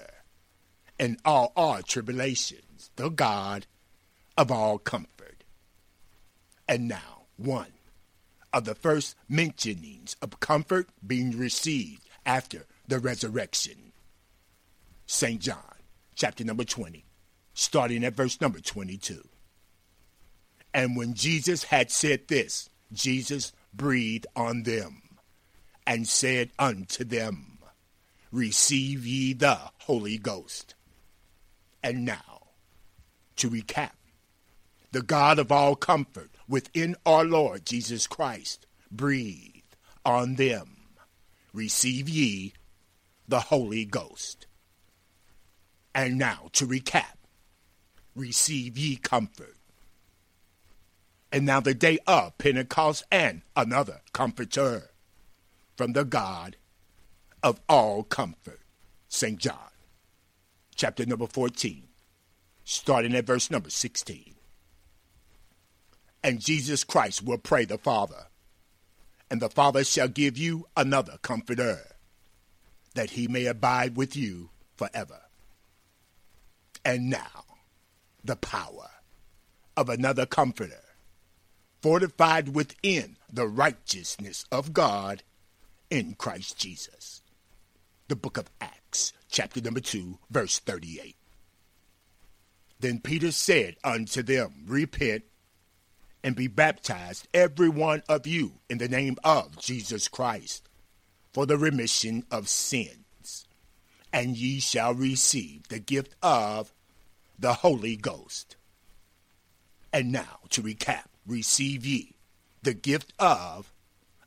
in 0.99 1.17
all 1.25 1.51
our 1.55 1.81
tribulations, 1.81 2.91
the 2.95 3.09
God 3.09 3.65
of 4.37 4.51
all 4.51 4.77
comfort. 4.77 5.43
And 6.67 6.87
now, 6.87 7.23
one 7.37 7.73
of 8.53 8.65
the 8.65 8.75
first 8.75 9.15
mentionings 9.29 10.15
of 10.21 10.39
comfort 10.39 10.89
being 11.05 11.37
received 11.37 12.07
after 12.25 12.65
the 12.87 12.99
resurrection. 12.99 13.93
St. 15.05 15.41
John, 15.41 15.75
chapter 16.15 16.43
number 16.43 16.63
20, 16.63 17.05
starting 17.53 18.03
at 18.03 18.13
verse 18.13 18.39
number 18.39 18.59
22. 18.59 19.27
And 20.73 20.95
when 20.95 21.13
Jesus 21.13 21.65
had 21.65 21.91
said 21.91 22.27
this, 22.27 22.69
Jesus 22.93 23.51
breathed 23.73 24.27
on 24.35 24.63
them 24.63 25.01
and 25.85 26.07
said 26.07 26.51
unto 26.57 27.03
them, 27.03 27.59
Receive 28.31 29.05
ye 29.05 29.33
the 29.33 29.59
Holy 29.79 30.17
Ghost. 30.17 30.75
And 31.83 32.05
now, 32.05 32.47
to 33.37 33.49
recap, 33.49 33.91
the 34.91 35.01
God 35.01 35.39
of 35.39 35.51
all 35.51 35.75
comfort 35.75 36.31
within 36.47 36.95
our 37.05 37.25
Lord 37.25 37.65
Jesus 37.65 38.07
Christ 38.07 38.67
breathed 38.89 39.75
on 40.05 40.35
them. 40.35 40.77
Receive 41.53 42.07
ye 42.07 42.53
the 43.27 43.39
Holy 43.39 43.83
Ghost. 43.83 44.47
And 45.93 46.17
now, 46.17 46.49
to 46.53 46.65
recap, 46.65 47.17
receive 48.15 48.77
ye 48.77 48.95
comfort. 48.95 49.57
And 51.31 51.45
now 51.45 51.61
the 51.61 51.73
day 51.73 51.97
of 52.07 52.37
Pentecost 52.37 53.03
and 53.11 53.41
another 53.55 54.01
comforter 54.11 54.91
from 55.77 55.93
the 55.93 56.03
God 56.03 56.57
of 57.41 57.61
all 57.69 58.03
comfort. 58.03 58.59
St. 59.07 59.37
John, 59.37 59.57
chapter 60.75 61.05
number 61.05 61.27
14, 61.27 61.83
starting 62.63 63.15
at 63.15 63.25
verse 63.25 63.49
number 63.51 63.69
16. 63.69 64.35
And 66.23 66.39
Jesus 66.39 66.83
Christ 66.83 67.23
will 67.23 67.37
pray 67.37 67.65
the 67.65 67.77
Father, 67.77 68.27
and 69.29 69.41
the 69.41 69.49
Father 69.49 69.83
shall 69.83 70.07
give 70.07 70.37
you 70.37 70.67
another 70.77 71.17
comforter, 71.21 71.95
that 72.93 73.11
he 73.11 73.27
may 73.27 73.47
abide 73.47 73.97
with 73.97 74.15
you 74.15 74.49
forever. 74.75 75.21
And 76.85 77.09
now, 77.09 77.45
the 78.23 78.35
power 78.35 78.89
of 79.75 79.89
another 79.89 80.25
comforter 80.25 80.90
fortified 81.81 82.49
within 82.49 83.17
the 83.31 83.47
righteousness 83.47 84.45
of 84.51 84.73
God 84.73 85.23
in 85.89 86.13
Christ 86.13 86.57
Jesus. 86.57 87.21
The 88.07 88.15
book 88.15 88.37
of 88.37 88.49
Acts, 88.59 89.13
chapter 89.29 89.61
number 89.61 89.79
2, 89.79 90.19
verse 90.29 90.59
38. 90.59 91.15
Then 92.79 92.99
Peter 92.99 93.31
said 93.31 93.75
unto 93.83 94.21
them, 94.21 94.63
Repent 94.65 95.23
and 96.23 96.35
be 96.35 96.47
baptized, 96.47 97.27
every 97.33 97.69
one 97.69 98.03
of 98.07 98.27
you, 98.27 98.53
in 98.69 98.77
the 98.77 98.87
name 98.87 99.17
of 99.23 99.57
Jesus 99.59 100.07
Christ, 100.07 100.67
for 101.33 101.45
the 101.45 101.57
remission 101.57 102.25
of 102.29 102.47
sins, 102.49 103.47
and 104.13 104.37
ye 104.37 104.59
shall 104.59 104.93
receive 104.93 105.67
the 105.69 105.79
gift 105.79 106.15
of 106.21 106.73
the 107.39 107.53
Holy 107.55 107.95
Ghost. 107.95 108.55
And 109.93 110.11
now, 110.11 110.39
to 110.49 110.61
recap 110.61 111.10
receive 111.25 111.85
ye 111.85 112.15
the 112.61 112.73
gift 112.73 113.13
of 113.19 113.73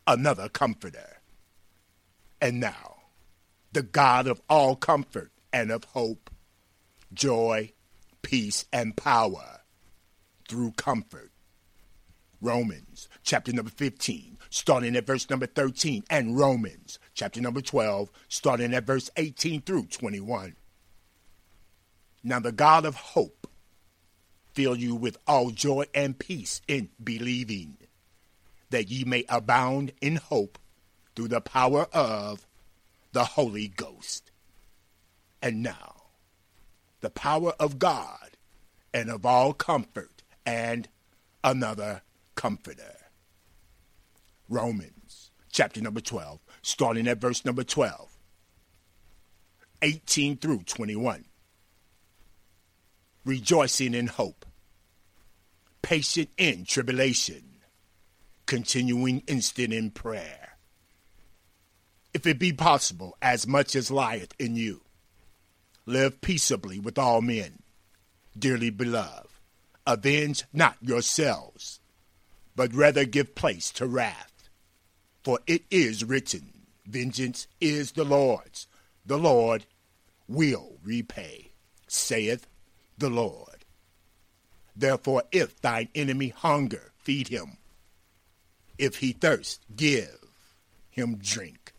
another 0.06 0.48
comforter. 0.48 1.18
And 2.40 2.60
now, 2.60 2.96
the 3.72 3.82
God 3.82 4.26
of 4.26 4.40
all 4.48 4.76
comfort 4.76 5.32
and 5.52 5.70
of 5.70 5.84
hope, 5.84 6.30
joy, 7.12 7.72
peace, 8.22 8.66
and 8.72 8.96
power 8.96 9.60
through 10.48 10.72
comfort. 10.72 11.30
Romans 12.40 13.08
chapter 13.22 13.52
number 13.52 13.70
15, 13.70 14.36
starting 14.50 14.96
at 14.96 15.06
verse 15.06 15.30
number 15.30 15.46
13, 15.46 16.04
and 16.10 16.38
Romans 16.38 16.98
chapter 17.14 17.40
number 17.40 17.62
12, 17.62 18.10
starting 18.28 18.74
at 18.74 18.84
verse 18.84 19.10
18 19.16 19.62
through 19.62 19.86
21. 19.86 20.54
Now, 22.22 22.40
the 22.40 22.52
God 22.52 22.84
of 22.84 22.96
hope 22.96 23.43
fill 24.54 24.76
you 24.76 24.94
with 24.94 25.18
all 25.26 25.50
joy 25.50 25.84
and 25.94 26.18
peace 26.18 26.62
in 26.68 26.88
believing, 27.02 27.76
that 28.70 28.88
ye 28.88 29.04
may 29.04 29.24
abound 29.28 29.92
in 30.00 30.16
hope 30.16 30.58
through 31.14 31.28
the 31.28 31.40
power 31.40 31.86
of 31.92 32.46
the 33.12 33.24
Holy 33.24 33.68
Ghost. 33.68 34.30
And 35.42 35.62
now, 35.62 36.04
the 37.00 37.10
power 37.10 37.52
of 37.60 37.78
God 37.78 38.30
and 38.92 39.10
of 39.10 39.26
all 39.26 39.52
comfort 39.52 40.22
and 40.46 40.88
another 41.42 42.02
comforter. 42.34 42.96
Romans 44.48 45.30
chapter 45.50 45.80
number 45.80 46.00
12, 46.00 46.40
starting 46.62 47.06
at 47.08 47.20
verse 47.20 47.44
number 47.44 47.64
12, 47.64 48.16
18 49.82 50.36
through 50.36 50.62
21 50.62 51.24
rejoicing 53.24 53.94
in 53.94 54.06
hope, 54.06 54.44
patient 55.82 56.28
in 56.36 56.64
tribulation, 56.64 57.60
continuing 58.46 59.22
instant 59.26 59.72
in 59.72 59.90
prayer. 59.90 60.58
If 62.12 62.26
it 62.26 62.38
be 62.38 62.52
possible, 62.52 63.16
as 63.20 63.46
much 63.46 63.74
as 63.74 63.90
lieth 63.90 64.34
in 64.38 64.56
you, 64.56 64.82
live 65.86 66.20
peaceably 66.20 66.78
with 66.78 66.98
all 66.98 67.20
men, 67.20 67.60
dearly 68.38 68.70
beloved. 68.70 69.28
Avenge 69.86 70.44
not 70.52 70.76
yourselves, 70.80 71.80
but 72.56 72.74
rather 72.74 73.04
give 73.04 73.34
place 73.34 73.70
to 73.72 73.86
wrath. 73.86 74.48
For 75.22 75.40
it 75.46 75.64
is 75.70 76.04
written, 76.04 76.52
Vengeance 76.86 77.46
is 77.60 77.92
the 77.92 78.04
Lord's, 78.04 78.66
the 79.04 79.18
Lord 79.18 79.66
will 80.26 80.78
repay, 80.82 81.50
saith 81.86 82.46
the 82.98 83.10
Lord. 83.10 83.64
Therefore, 84.76 85.22
if 85.30 85.60
thine 85.60 85.88
enemy 85.94 86.28
hunger, 86.28 86.92
feed 86.96 87.28
him. 87.28 87.58
If 88.78 88.96
he 88.96 89.12
thirst, 89.12 89.60
give 89.74 90.18
him 90.90 91.16
drink. 91.16 91.72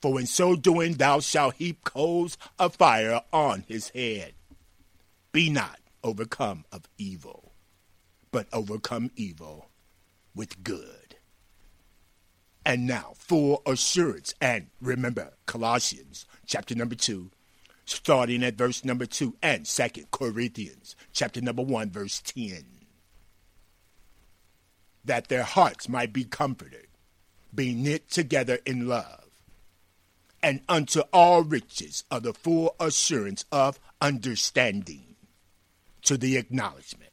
For 0.00 0.20
in 0.20 0.26
so 0.26 0.54
doing 0.54 0.94
thou 0.94 1.20
shalt 1.20 1.56
heap 1.56 1.84
coals 1.84 2.38
of 2.58 2.76
fire 2.76 3.22
on 3.32 3.64
his 3.66 3.90
head. 3.90 4.32
Be 5.32 5.50
not 5.50 5.80
overcome 6.02 6.64
of 6.72 6.88
evil, 6.96 7.52
but 8.30 8.46
overcome 8.52 9.10
evil 9.16 9.70
with 10.34 10.62
good. 10.62 11.16
And 12.64 12.86
now, 12.86 13.14
full 13.16 13.62
assurance. 13.66 14.34
And 14.40 14.68
remember, 14.80 15.32
Colossians 15.46 16.26
chapter 16.46 16.74
number 16.74 16.94
2, 16.94 17.30
starting 17.88 18.42
at 18.44 18.56
verse 18.56 18.84
number 18.84 19.06
2, 19.06 19.36
and 19.42 19.66
Second 19.66 20.10
Corinthians 20.10 20.96
chapter 21.12 21.40
number 21.40 21.62
1, 21.62 21.90
verse 21.90 22.20
10. 22.20 22.64
That 25.04 25.28
their 25.28 25.44
hearts 25.44 25.88
might 25.88 26.12
be 26.12 26.24
comforted, 26.24 26.86
being 27.54 27.82
knit 27.82 28.10
together 28.10 28.58
in 28.66 28.86
love, 28.86 29.24
and 30.42 30.60
unto 30.68 31.00
all 31.12 31.42
riches 31.42 32.04
of 32.10 32.22
the 32.22 32.34
full 32.34 32.74
assurance 32.78 33.44
of 33.50 33.80
understanding, 34.00 35.16
to 36.02 36.16
the 36.16 36.36
acknowledgement 36.36 37.12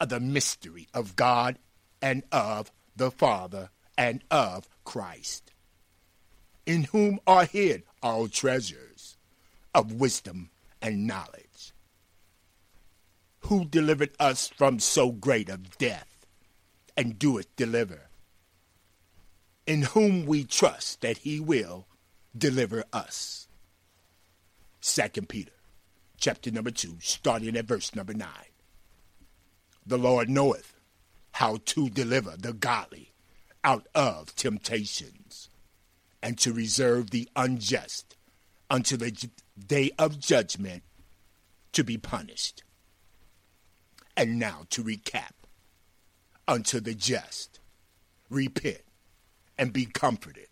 of 0.00 0.08
the 0.08 0.20
mystery 0.20 0.88
of 0.92 1.16
God 1.16 1.58
and 2.00 2.22
of 2.32 2.72
the 2.96 3.10
Father 3.10 3.70
and 3.96 4.24
of 4.30 4.68
Christ, 4.84 5.52
in 6.66 6.84
whom 6.84 7.20
are 7.26 7.44
hid 7.44 7.84
all 8.02 8.28
treasures 8.28 8.91
of 9.74 9.92
wisdom 9.92 10.50
and 10.80 11.06
knowledge, 11.06 11.72
who 13.40 13.64
delivered 13.64 14.10
us 14.18 14.48
from 14.48 14.78
so 14.78 15.10
great 15.10 15.48
a 15.48 15.58
death, 15.78 16.26
and 16.96 17.18
doeth 17.18 17.54
deliver, 17.56 18.08
in 19.66 19.82
whom 19.82 20.26
we 20.26 20.44
trust 20.44 21.00
that 21.00 21.18
he 21.18 21.40
will 21.40 21.86
deliver 22.36 22.84
us. 22.92 23.48
Second 24.80 25.28
Peter, 25.28 25.52
chapter 26.18 26.50
number 26.50 26.70
two, 26.70 26.96
starting 27.00 27.56
at 27.56 27.66
verse 27.66 27.94
number 27.94 28.14
nine. 28.14 28.50
The 29.86 29.98
Lord 29.98 30.28
knoweth 30.28 30.74
how 31.32 31.58
to 31.64 31.88
deliver 31.88 32.36
the 32.36 32.52
godly 32.52 33.12
out 33.64 33.86
of 33.94 34.34
temptations, 34.34 35.48
and 36.22 36.36
to 36.38 36.52
reserve 36.52 37.10
the 37.10 37.28
unjust 37.34 38.16
unto 38.72 38.96
the 38.96 39.28
day 39.66 39.90
of 39.98 40.18
judgment 40.18 40.82
to 41.72 41.84
be 41.84 41.98
punished. 41.98 42.64
And 44.16 44.38
now 44.38 44.62
to 44.70 44.82
recap 44.82 45.32
unto 46.48 46.80
the 46.80 46.94
just, 46.94 47.60
repent 48.30 48.80
and 49.58 49.74
be 49.74 49.84
comforted 49.84 50.48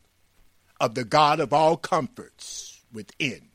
of 0.78 0.94
the 0.94 1.04
God 1.04 1.40
of 1.40 1.54
all 1.54 1.78
comforts 1.78 2.83
within 2.92 3.48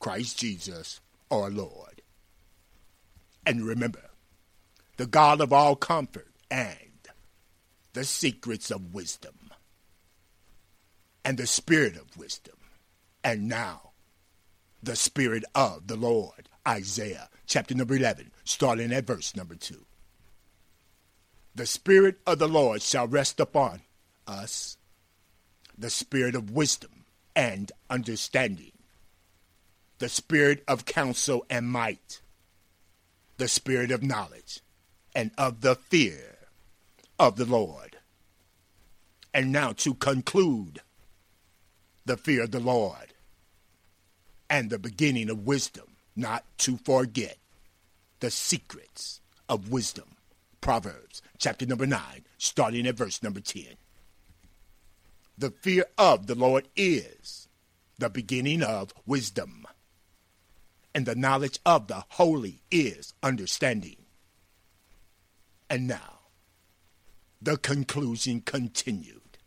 Christ 0.00 0.38
Jesus 0.38 1.00
our 1.30 1.50
Lord. 1.50 2.00
And 3.44 3.64
remember, 3.64 4.10
the 4.96 5.06
God 5.06 5.42
of 5.42 5.52
all 5.52 5.76
comfort 5.76 6.32
and 6.50 7.08
the 7.92 8.04
secrets 8.04 8.70
of 8.70 8.94
wisdom 8.94 9.50
and 11.24 11.36
the 11.36 11.46
spirit 11.46 11.96
of 11.96 12.16
wisdom. 12.16 12.56
And 13.22 13.48
now, 13.48 13.87
the 14.82 14.96
spirit 14.96 15.44
of 15.54 15.86
the 15.86 15.96
Lord. 15.96 16.48
Isaiah 16.66 17.28
chapter 17.46 17.74
number 17.74 17.94
11, 17.94 18.30
starting 18.44 18.92
at 18.92 19.06
verse 19.06 19.34
number 19.34 19.54
2. 19.54 19.84
The 21.54 21.66
spirit 21.66 22.18
of 22.26 22.38
the 22.38 22.48
Lord 22.48 22.82
shall 22.82 23.06
rest 23.06 23.40
upon 23.40 23.80
us, 24.26 24.76
the 25.76 25.90
spirit 25.90 26.34
of 26.34 26.50
wisdom 26.50 27.04
and 27.34 27.72
understanding, 27.88 28.72
the 29.98 30.08
spirit 30.08 30.62
of 30.68 30.84
counsel 30.84 31.44
and 31.48 31.68
might, 31.68 32.20
the 33.38 33.48
spirit 33.48 33.90
of 33.90 34.02
knowledge 34.02 34.60
and 35.14 35.30
of 35.38 35.62
the 35.62 35.74
fear 35.74 36.38
of 37.18 37.36
the 37.36 37.46
Lord. 37.46 37.96
And 39.32 39.50
now 39.52 39.72
to 39.72 39.94
conclude 39.94 40.80
the 42.04 42.16
fear 42.16 42.44
of 42.44 42.50
the 42.50 42.60
Lord 42.60 43.14
and 44.50 44.70
the 44.70 44.78
beginning 44.78 45.30
of 45.30 45.46
wisdom, 45.46 45.96
not 46.16 46.44
to 46.58 46.76
forget 46.78 47.38
the 48.20 48.30
secrets 48.30 49.20
of 49.48 49.70
wisdom. 49.70 50.16
Proverbs 50.60 51.22
chapter 51.38 51.66
number 51.66 51.86
9, 51.86 52.00
starting 52.36 52.86
at 52.86 52.96
verse 52.96 53.22
number 53.22 53.40
10. 53.40 53.64
The 55.36 55.50
fear 55.50 55.84
of 55.96 56.26
the 56.26 56.34
Lord 56.34 56.68
is 56.76 57.48
the 57.98 58.10
beginning 58.10 58.62
of 58.62 58.92
wisdom, 59.06 59.66
and 60.94 61.06
the 61.06 61.14
knowledge 61.14 61.58
of 61.64 61.86
the 61.86 62.04
holy 62.10 62.60
is 62.70 63.14
understanding. 63.22 63.96
And 65.70 65.86
now, 65.86 66.18
the 67.40 67.56
conclusion 67.56 68.40
continued. 68.40 69.38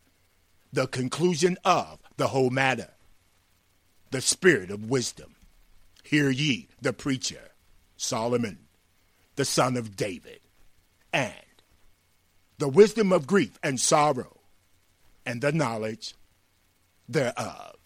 The 0.72 0.88
conclusion 0.88 1.58
of 1.66 2.00
the 2.16 2.28
whole 2.28 2.50
matter. 2.50 2.92
The 4.12 4.22
spirit 4.22 4.70
of 4.72 4.90
wisdom. 4.90 5.36
Hear 6.04 6.30
ye 6.30 6.68
the 6.82 6.92
preacher, 6.92 7.52
Solomon, 7.96 8.60
the 9.38 9.46
son 9.46 9.78
of 9.78 9.96
David, 9.96 10.42
and 11.14 11.34
the 12.58 12.68
wisdom 12.68 13.14
of 13.14 13.26
grief 13.26 13.58
and 13.64 13.80
sorrow, 13.80 14.42
and 15.26 15.42
the 15.42 15.54
knowledge 15.54 16.16
thereof. 17.08 17.78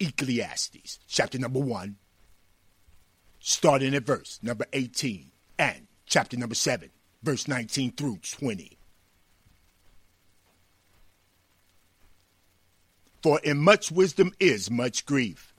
Ecclesiastes, 0.00 0.98
chapter 1.06 1.38
number 1.38 1.60
1, 1.60 1.96
starting 3.40 3.94
at 3.94 4.06
verse 4.06 4.38
number 4.42 4.64
18, 4.72 5.30
and 5.58 5.88
chapter 6.06 6.38
number 6.38 6.54
7, 6.54 6.88
verse 7.22 7.46
19 7.46 7.92
through 7.92 8.18
20. 8.18 8.77
For 13.22 13.40
in 13.40 13.58
much 13.58 13.90
wisdom 13.90 14.32
is 14.38 14.70
much 14.70 15.04
grief, 15.04 15.54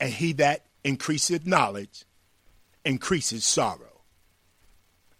and 0.00 0.12
he 0.12 0.32
that 0.34 0.66
increaseth 0.82 1.46
knowledge 1.46 2.04
increases 2.84 3.44
sorrow. 3.44 4.02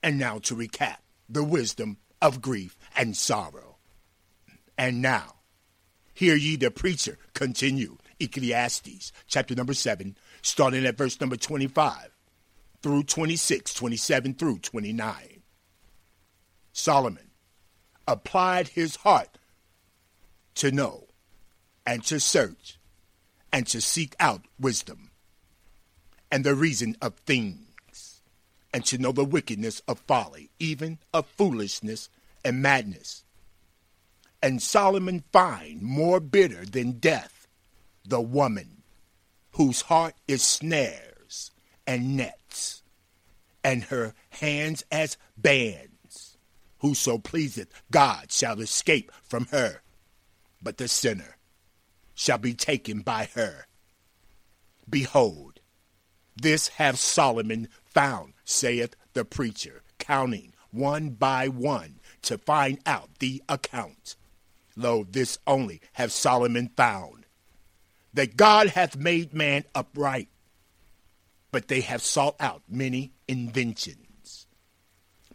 And 0.02 0.18
now 0.18 0.38
to 0.40 0.56
recap 0.56 0.96
the 1.28 1.44
wisdom 1.44 1.98
of 2.20 2.42
grief 2.42 2.76
and 2.96 3.16
sorrow. 3.16 3.76
And 4.76 5.00
now, 5.00 5.36
hear 6.12 6.34
ye 6.34 6.56
the 6.56 6.70
preacher 6.70 7.18
continue 7.34 7.98
Ecclesiastes 8.18 9.12
chapter 9.26 9.54
number 9.54 9.74
7, 9.74 10.16
starting 10.42 10.84
at 10.84 10.96
verse 10.96 11.20
number 11.20 11.36
25 11.36 12.10
through 12.82 13.04
26, 13.04 13.74
27 13.74 14.34
through 14.34 14.58
29. 14.58 15.42
Solomon 16.72 17.30
applied 18.08 18.68
his 18.68 18.96
heart 18.96 19.38
to 20.56 20.70
know 20.70 21.06
and 21.86 22.04
to 22.04 22.20
search 22.20 22.78
and 23.52 23.66
to 23.66 23.80
seek 23.80 24.14
out 24.18 24.46
wisdom 24.58 25.10
and 26.30 26.44
the 26.44 26.54
reason 26.54 26.96
of 27.02 27.14
things 27.26 28.22
and 28.72 28.84
to 28.86 28.98
know 28.98 29.12
the 29.12 29.24
wickedness 29.24 29.82
of 29.86 29.98
folly, 30.00 30.50
even 30.58 30.98
of 31.12 31.26
foolishness 31.26 32.08
and 32.44 32.62
madness. 32.62 33.24
And 34.42 34.62
Solomon 34.62 35.24
find 35.32 35.82
more 35.82 36.20
bitter 36.20 36.64
than 36.64 36.92
death 36.92 37.46
the 38.04 38.20
woman 38.20 38.82
whose 39.52 39.82
heart 39.82 40.14
is 40.26 40.42
snares 40.42 41.50
and 41.86 42.16
nets, 42.16 42.82
and 43.62 43.84
her 43.84 44.14
hands 44.30 44.84
as 44.90 45.16
bands. 45.36 46.36
Whoso 46.78 47.18
pleaseth 47.18 47.68
God 47.90 48.32
shall 48.32 48.60
escape 48.60 49.12
from 49.22 49.46
her, 49.46 49.82
but 50.62 50.78
the 50.78 50.88
sinner 50.88 51.36
shall 52.14 52.38
be 52.38 52.54
taken 52.54 53.00
by 53.00 53.28
her. 53.34 53.66
Behold, 54.88 55.60
this 56.36 56.68
have 56.68 56.98
Solomon 56.98 57.68
found, 57.84 58.34
saith 58.44 58.94
the 59.12 59.24
preacher, 59.24 59.82
counting 59.98 60.54
one 60.70 61.10
by 61.10 61.48
one 61.48 62.00
to 62.22 62.38
find 62.38 62.78
out 62.86 63.18
the 63.18 63.42
account. 63.48 64.16
Lo, 64.74 65.04
this 65.04 65.38
only 65.46 65.80
have 65.92 66.12
Solomon 66.12 66.70
found, 66.76 67.26
that 68.14 68.36
God 68.36 68.68
hath 68.68 68.96
made 68.96 69.34
man 69.34 69.64
upright, 69.74 70.28
but 71.50 71.68
they 71.68 71.82
have 71.82 72.00
sought 72.00 72.36
out 72.40 72.62
many 72.68 73.12
inventions. 73.28 74.46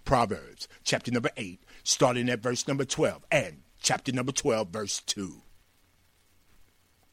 Proverbs 0.05 0.67
chapter 0.83 1.11
number 1.11 1.29
8, 1.37 1.61
starting 1.83 2.29
at 2.29 2.39
verse 2.39 2.67
number 2.67 2.85
12, 2.85 3.25
and 3.31 3.61
chapter 3.79 4.11
number 4.11 4.31
12, 4.31 4.69
verse 4.69 5.01
2. 5.05 5.41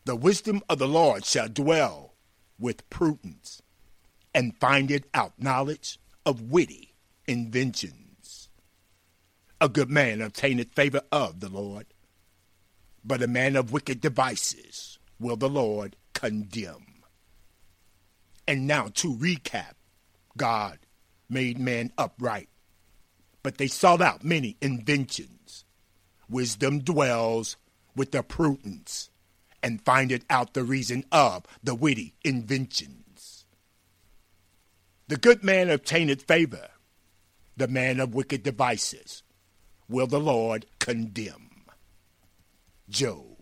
The 0.05 0.17
wisdom 0.17 0.63
of 0.69 0.79
the 0.79 0.89
Lord 0.89 1.25
shall 1.25 1.49
dwell 1.49 2.15
with 2.59 2.89
prudence, 2.91 3.63
and 4.35 4.57
findeth 4.59 5.07
out 5.15 5.33
knowledge 5.39 5.99
of 6.27 6.51
witty 6.51 6.95
inventions. 7.27 8.49
A 9.61 9.69
good 9.69 9.91
man 9.91 10.21
obtaineth 10.21 10.75
favor 10.75 11.03
of 11.11 11.41
the 11.41 11.49
Lord, 11.49 11.87
but 13.05 13.23
a 13.23 13.29
man 13.29 13.57
of 13.57 13.73
wicked 13.73 14.01
devices 14.01 14.99
will 15.19 15.37
the 15.37 15.49
Lord 15.49 15.97
condemn. 16.13 17.03
And 18.47 18.67
now 18.67 18.89
to 18.95 19.15
recap 19.15 19.75
God 20.37 20.81
made 21.29 21.59
man 21.59 21.93
upright, 21.97 22.49
but 23.43 23.59
they 23.59 23.69
sought 23.69 24.03
out 24.03 24.25
many 24.25 24.57
inventions. 24.61 25.64
Wisdom 26.35 26.81
dwells 26.81 27.57
with 27.95 28.11
the 28.11 28.21
prudence 28.25 29.09
and 29.63 29.81
findeth 29.85 30.25
out 30.29 30.53
the 30.53 30.65
reason 30.65 31.05
of 31.13 31.45
the 31.63 31.77
witty 31.77 32.13
inventions. 32.25 33.45
The 35.07 35.17
good 35.17 35.45
man 35.45 35.71
obtaineth 35.71 36.23
favor, 36.23 36.71
the 37.57 37.69
man 37.69 38.01
of 38.01 38.17
wicked 38.17 38.43
devices 38.43 39.23
will 39.89 40.09
the 40.09 40.19
Lord 40.19 40.67
condemn. 40.81 41.67
Job, 42.89 43.37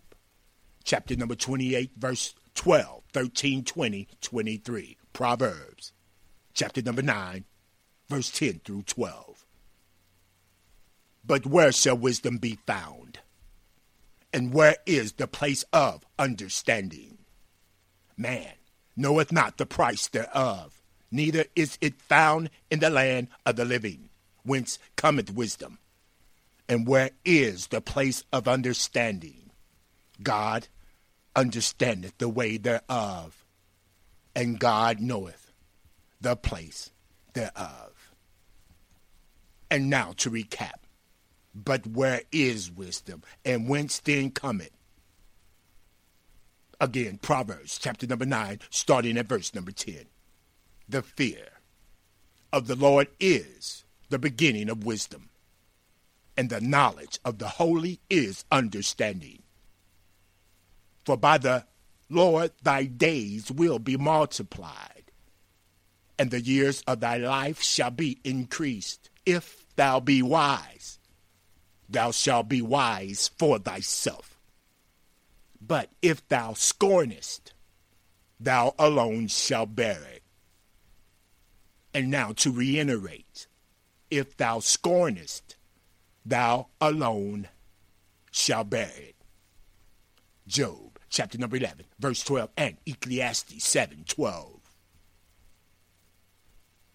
chapter 0.84 1.16
number 1.16 1.34
28, 1.34 1.92
verse 1.96 2.34
12, 2.54 3.04
13, 3.10 3.64
20, 3.64 4.08
23. 4.20 4.98
Proverbs, 5.14 5.94
chapter 6.52 6.82
number 6.82 7.00
9, 7.00 7.46
verse 8.10 8.30
10 8.30 8.60
through 8.62 8.82
12. 8.82 9.46
But 11.24 11.46
where 11.46 11.72
shall 11.72 11.96
wisdom 11.96 12.38
be 12.38 12.58
found? 12.66 13.20
And 14.32 14.52
where 14.52 14.76
is 14.86 15.12
the 15.12 15.26
place 15.26 15.64
of 15.72 16.04
understanding? 16.18 17.18
Man 18.16 18.54
knoweth 18.96 19.32
not 19.32 19.56
the 19.56 19.66
price 19.66 20.08
thereof, 20.08 20.82
neither 21.10 21.44
is 21.56 21.78
it 21.80 22.00
found 22.00 22.50
in 22.70 22.80
the 22.80 22.90
land 22.90 23.28
of 23.46 23.56
the 23.56 23.64
living. 23.64 24.10
Whence 24.44 24.78
cometh 24.96 25.32
wisdom? 25.32 25.78
And 26.68 26.86
where 26.86 27.10
is 27.24 27.68
the 27.68 27.80
place 27.80 28.24
of 28.32 28.48
understanding? 28.48 29.50
God 30.22 30.68
understandeth 31.34 32.16
the 32.18 32.28
way 32.28 32.56
thereof, 32.56 33.44
and 34.34 34.58
God 34.58 35.00
knoweth 35.00 35.52
the 36.20 36.36
place 36.36 36.90
thereof. 37.32 38.12
And 39.70 39.88
now 39.88 40.12
to 40.18 40.30
recap. 40.30 40.81
But 41.54 41.86
where 41.86 42.22
is 42.32 42.70
wisdom, 42.70 43.22
and 43.44 43.68
whence 43.68 43.98
then 43.98 44.30
cometh? 44.30 44.70
Again, 46.80 47.18
Proverbs 47.18 47.78
chapter 47.78 48.06
number 48.06 48.26
9, 48.26 48.60
starting 48.70 49.16
at 49.18 49.28
verse 49.28 49.54
number 49.54 49.70
10. 49.70 50.06
The 50.88 51.02
fear 51.02 51.48
of 52.52 52.66
the 52.66 52.74
Lord 52.74 53.08
is 53.20 53.84
the 54.08 54.18
beginning 54.18 54.68
of 54.68 54.84
wisdom, 54.84 55.30
and 56.36 56.50
the 56.50 56.60
knowledge 56.60 57.20
of 57.24 57.38
the 57.38 57.48
holy 57.48 58.00
is 58.10 58.44
understanding. 58.50 59.42
For 61.04 61.16
by 61.16 61.38
the 61.38 61.66
Lord 62.08 62.52
thy 62.62 62.84
days 62.84 63.50
will 63.50 63.78
be 63.78 63.96
multiplied, 63.96 65.12
and 66.18 66.30
the 66.30 66.40
years 66.40 66.82
of 66.86 67.00
thy 67.00 67.16
life 67.16 67.62
shall 67.62 67.90
be 67.90 68.20
increased. 68.24 69.08
If 69.24 69.66
thou 69.76 70.00
be 70.00 70.22
wise, 70.22 70.98
thou 71.92 72.10
shalt 72.10 72.48
be 72.48 72.62
wise 72.62 73.30
for 73.38 73.58
thyself. 73.58 74.38
But 75.60 75.90
if 76.00 76.26
thou 76.28 76.52
scornest, 76.52 77.52
thou 78.40 78.74
alone 78.78 79.28
shalt 79.28 79.76
bear 79.76 80.02
it. 80.12 80.22
And 81.94 82.10
now 82.10 82.32
to 82.32 82.50
reiterate, 82.50 83.46
if 84.10 84.36
thou 84.36 84.58
scornest, 84.58 85.56
thou 86.24 86.68
alone 86.80 87.48
shalt 88.30 88.70
bear 88.70 88.90
it. 88.96 89.14
Job 90.46 90.98
chapter 91.08 91.38
number 91.38 91.56
11, 91.56 91.84
verse 91.98 92.24
12, 92.24 92.50
and 92.56 92.76
Ecclesiastes 92.86 93.62
7 93.62 94.04
12. 94.08 94.60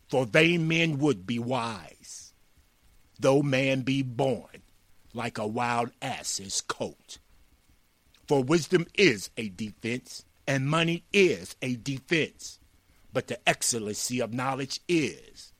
For 0.09 0.25
vain 0.25 0.67
men 0.67 0.97
would 0.99 1.27
be 1.27 1.37
wise, 1.37 2.33
though 3.19 3.41
man 3.41 3.81
be 3.81 4.01
born 4.01 4.63
like 5.17 5.37
a 5.37 5.47
wild 5.47 5.89
ass's 6.01 6.61
coat. 6.61 7.17
For 8.27 8.43
wisdom 8.43 8.85
is 8.93 9.29
a 9.35 9.49
defense, 9.49 10.23
and 10.47 10.69
money 10.69 11.03
is 11.11 11.55
a 11.61 11.75
defense. 11.75 12.59
But 13.11 13.27
the 13.27 13.49
excellency 13.49 14.21
of 14.21 14.33
knowledge 14.33 14.79
is 14.87 15.53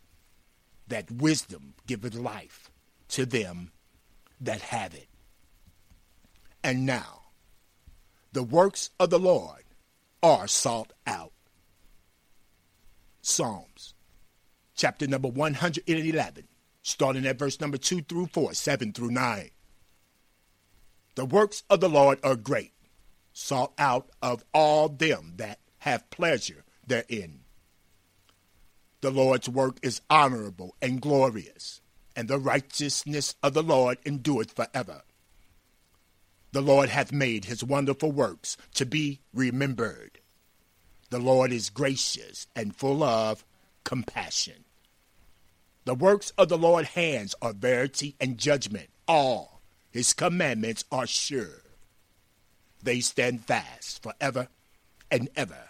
that 0.87 1.11
wisdom 1.11 1.73
giveth 1.87 2.13
life 2.13 2.69
to 3.09 3.25
them 3.25 3.71
that 4.39 4.61
have 4.61 4.93
it. 4.93 5.07
And 6.63 6.85
now, 6.85 7.23
the 8.33 8.43
works 8.43 8.91
of 8.99 9.09
the 9.09 9.19
Lord 9.19 9.63
are 10.21 10.47
sought 10.47 10.93
out. 11.07 11.31
Psalms, 13.21 13.95
chapter 14.75 15.07
number 15.07 15.29
111, 15.29 16.47
starting 16.87 17.25
at 17.25 17.37
verse 17.37 17.59
number 17.59 17.77
2 17.77 18.03
through 18.03 18.27
4, 18.27 18.53
7 18.53 18.93
through 18.93 19.11
9. 19.11 19.49
The 21.15 21.25
works 21.25 21.63
of 21.69 21.81
the 21.81 21.89
Lord 21.89 22.17
are 22.23 22.37
great, 22.37 22.71
sought 23.33 23.73
out 23.77 24.09
of 24.21 24.45
all 24.53 24.87
them 24.87 25.33
that 25.35 25.59
have 25.79 26.09
pleasure 26.11 26.63
therein. 26.87 27.41
The 29.01 29.11
Lord's 29.11 29.49
work 29.49 29.79
is 29.83 29.99
honorable 30.09 30.75
and 30.81 31.01
glorious, 31.01 31.81
and 32.15 32.29
the 32.29 32.39
righteousness 32.39 33.35
of 33.43 33.53
the 33.53 33.63
Lord 33.63 33.97
endureth 34.05 34.53
forever. 34.53 35.01
The 36.53 36.61
Lord 36.61 36.87
hath 36.87 37.11
made 37.11 37.45
his 37.45 37.65
wonderful 37.65 38.13
works 38.13 38.55
to 38.75 38.85
be 38.85 39.19
remembered. 39.33 40.19
The 41.09 41.19
Lord 41.19 41.51
is 41.51 41.69
gracious 41.69 42.47
and 42.55 42.73
full 42.73 43.03
of 43.03 43.43
compassion. 43.83 44.63
The 45.87 45.95
works 45.95 46.33
of 46.37 46.49
the 46.49 46.57
Lord's 46.57 46.89
hands 46.89 47.33
are 47.41 47.53
verity 47.53 48.17
and 48.19 48.37
judgment. 48.37 48.89
All 49.07 49.61
his 49.89 50.11
commandments 50.11 50.83
are 50.91 51.07
sure. 51.07 51.61
They 52.83 52.99
stand 52.99 53.45
fast 53.45 54.03
forever 54.03 54.49
and 55.09 55.29
ever 55.37 55.69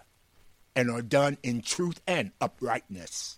and 0.75 0.89
are 0.89 1.03
done 1.03 1.37
in 1.43 1.61
truth 1.61 2.01
and 2.07 2.31
uprightness. 2.41 3.37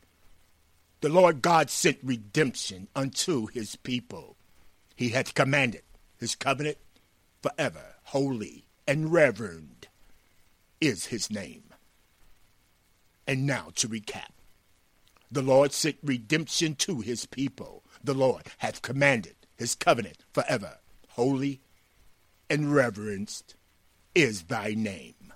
The 1.01 1.09
Lord 1.09 1.41
God 1.41 1.69
sent 1.69 1.97
redemption 2.01 2.87
unto 2.95 3.47
his 3.47 3.75
people. 3.75 4.37
He 4.95 5.09
hath 5.09 5.33
commanded 5.33 5.83
his 6.17 6.33
covenant 6.33 6.77
forever. 7.41 7.95
Holy 8.03 8.63
and 8.87 9.11
reverend 9.11 9.89
is 10.79 11.07
his 11.07 11.29
name. 11.29 11.73
And 13.27 13.45
now 13.45 13.71
to 13.75 13.89
recap. 13.89 14.38
The 15.31 15.41
Lord 15.41 15.71
sent 15.71 15.97
redemption 16.03 16.75
to 16.75 17.01
his 17.01 17.25
people. 17.25 17.83
The 18.03 18.13
Lord 18.13 18.43
hath 18.59 18.81
commanded 18.81 19.35
his 19.55 19.75
covenant 19.75 20.17
forever. 20.33 20.77
Holy 21.09 21.61
and 22.49 22.73
reverenced 22.73 23.55
is 24.15 24.43
thy 24.43 24.73
name. 24.75 25.33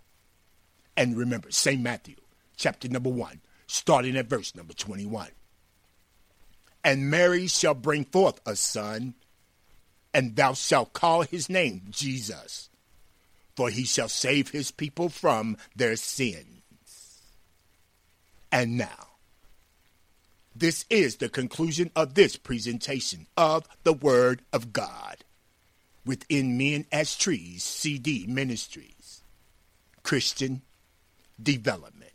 And 0.97 1.17
remember, 1.17 1.51
St. 1.51 1.81
Matthew, 1.81 2.15
chapter 2.55 2.87
number 2.87 3.09
1, 3.09 3.41
starting 3.67 4.15
at 4.15 4.27
verse 4.27 4.55
number 4.55 4.73
21. 4.73 5.29
And 6.83 7.09
Mary 7.09 7.47
shall 7.47 7.73
bring 7.73 8.05
forth 8.05 8.41
a 8.45 8.55
son, 8.55 9.15
and 10.13 10.35
thou 10.35 10.53
shalt 10.53 10.93
call 10.93 11.21
his 11.21 11.49
name 11.49 11.83
Jesus, 11.89 12.69
for 13.55 13.69
he 13.69 13.83
shall 13.83 14.09
save 14.09 14.49
his 14.49 14.71
people 14.71 15.09
from 15.09 15.57
their 15.75 15.95
sins. 15.95 16.61
And 18.51 18.77
now, 18.77 19.12
this 20.55 20.85
is 20.89 21.17
the 21.17 21.29
conclusion 21.29 21.91
of 21.95 22.13
this 22.13 22.35
presentation 22.35 23.27
of 23.35 23.67
the 23.83 23.93
Word 23.93 24.43
of 24.51 24.73
God 24.73 25.17
within 26.05 26.57
Men 26.57 26.85
as 26.91 27.15
Trees 27.15 27.63
CD 27.63 28.25
Ministries. 28.27 29.21
Christian 30.03 30.61
development. 31.41 32.12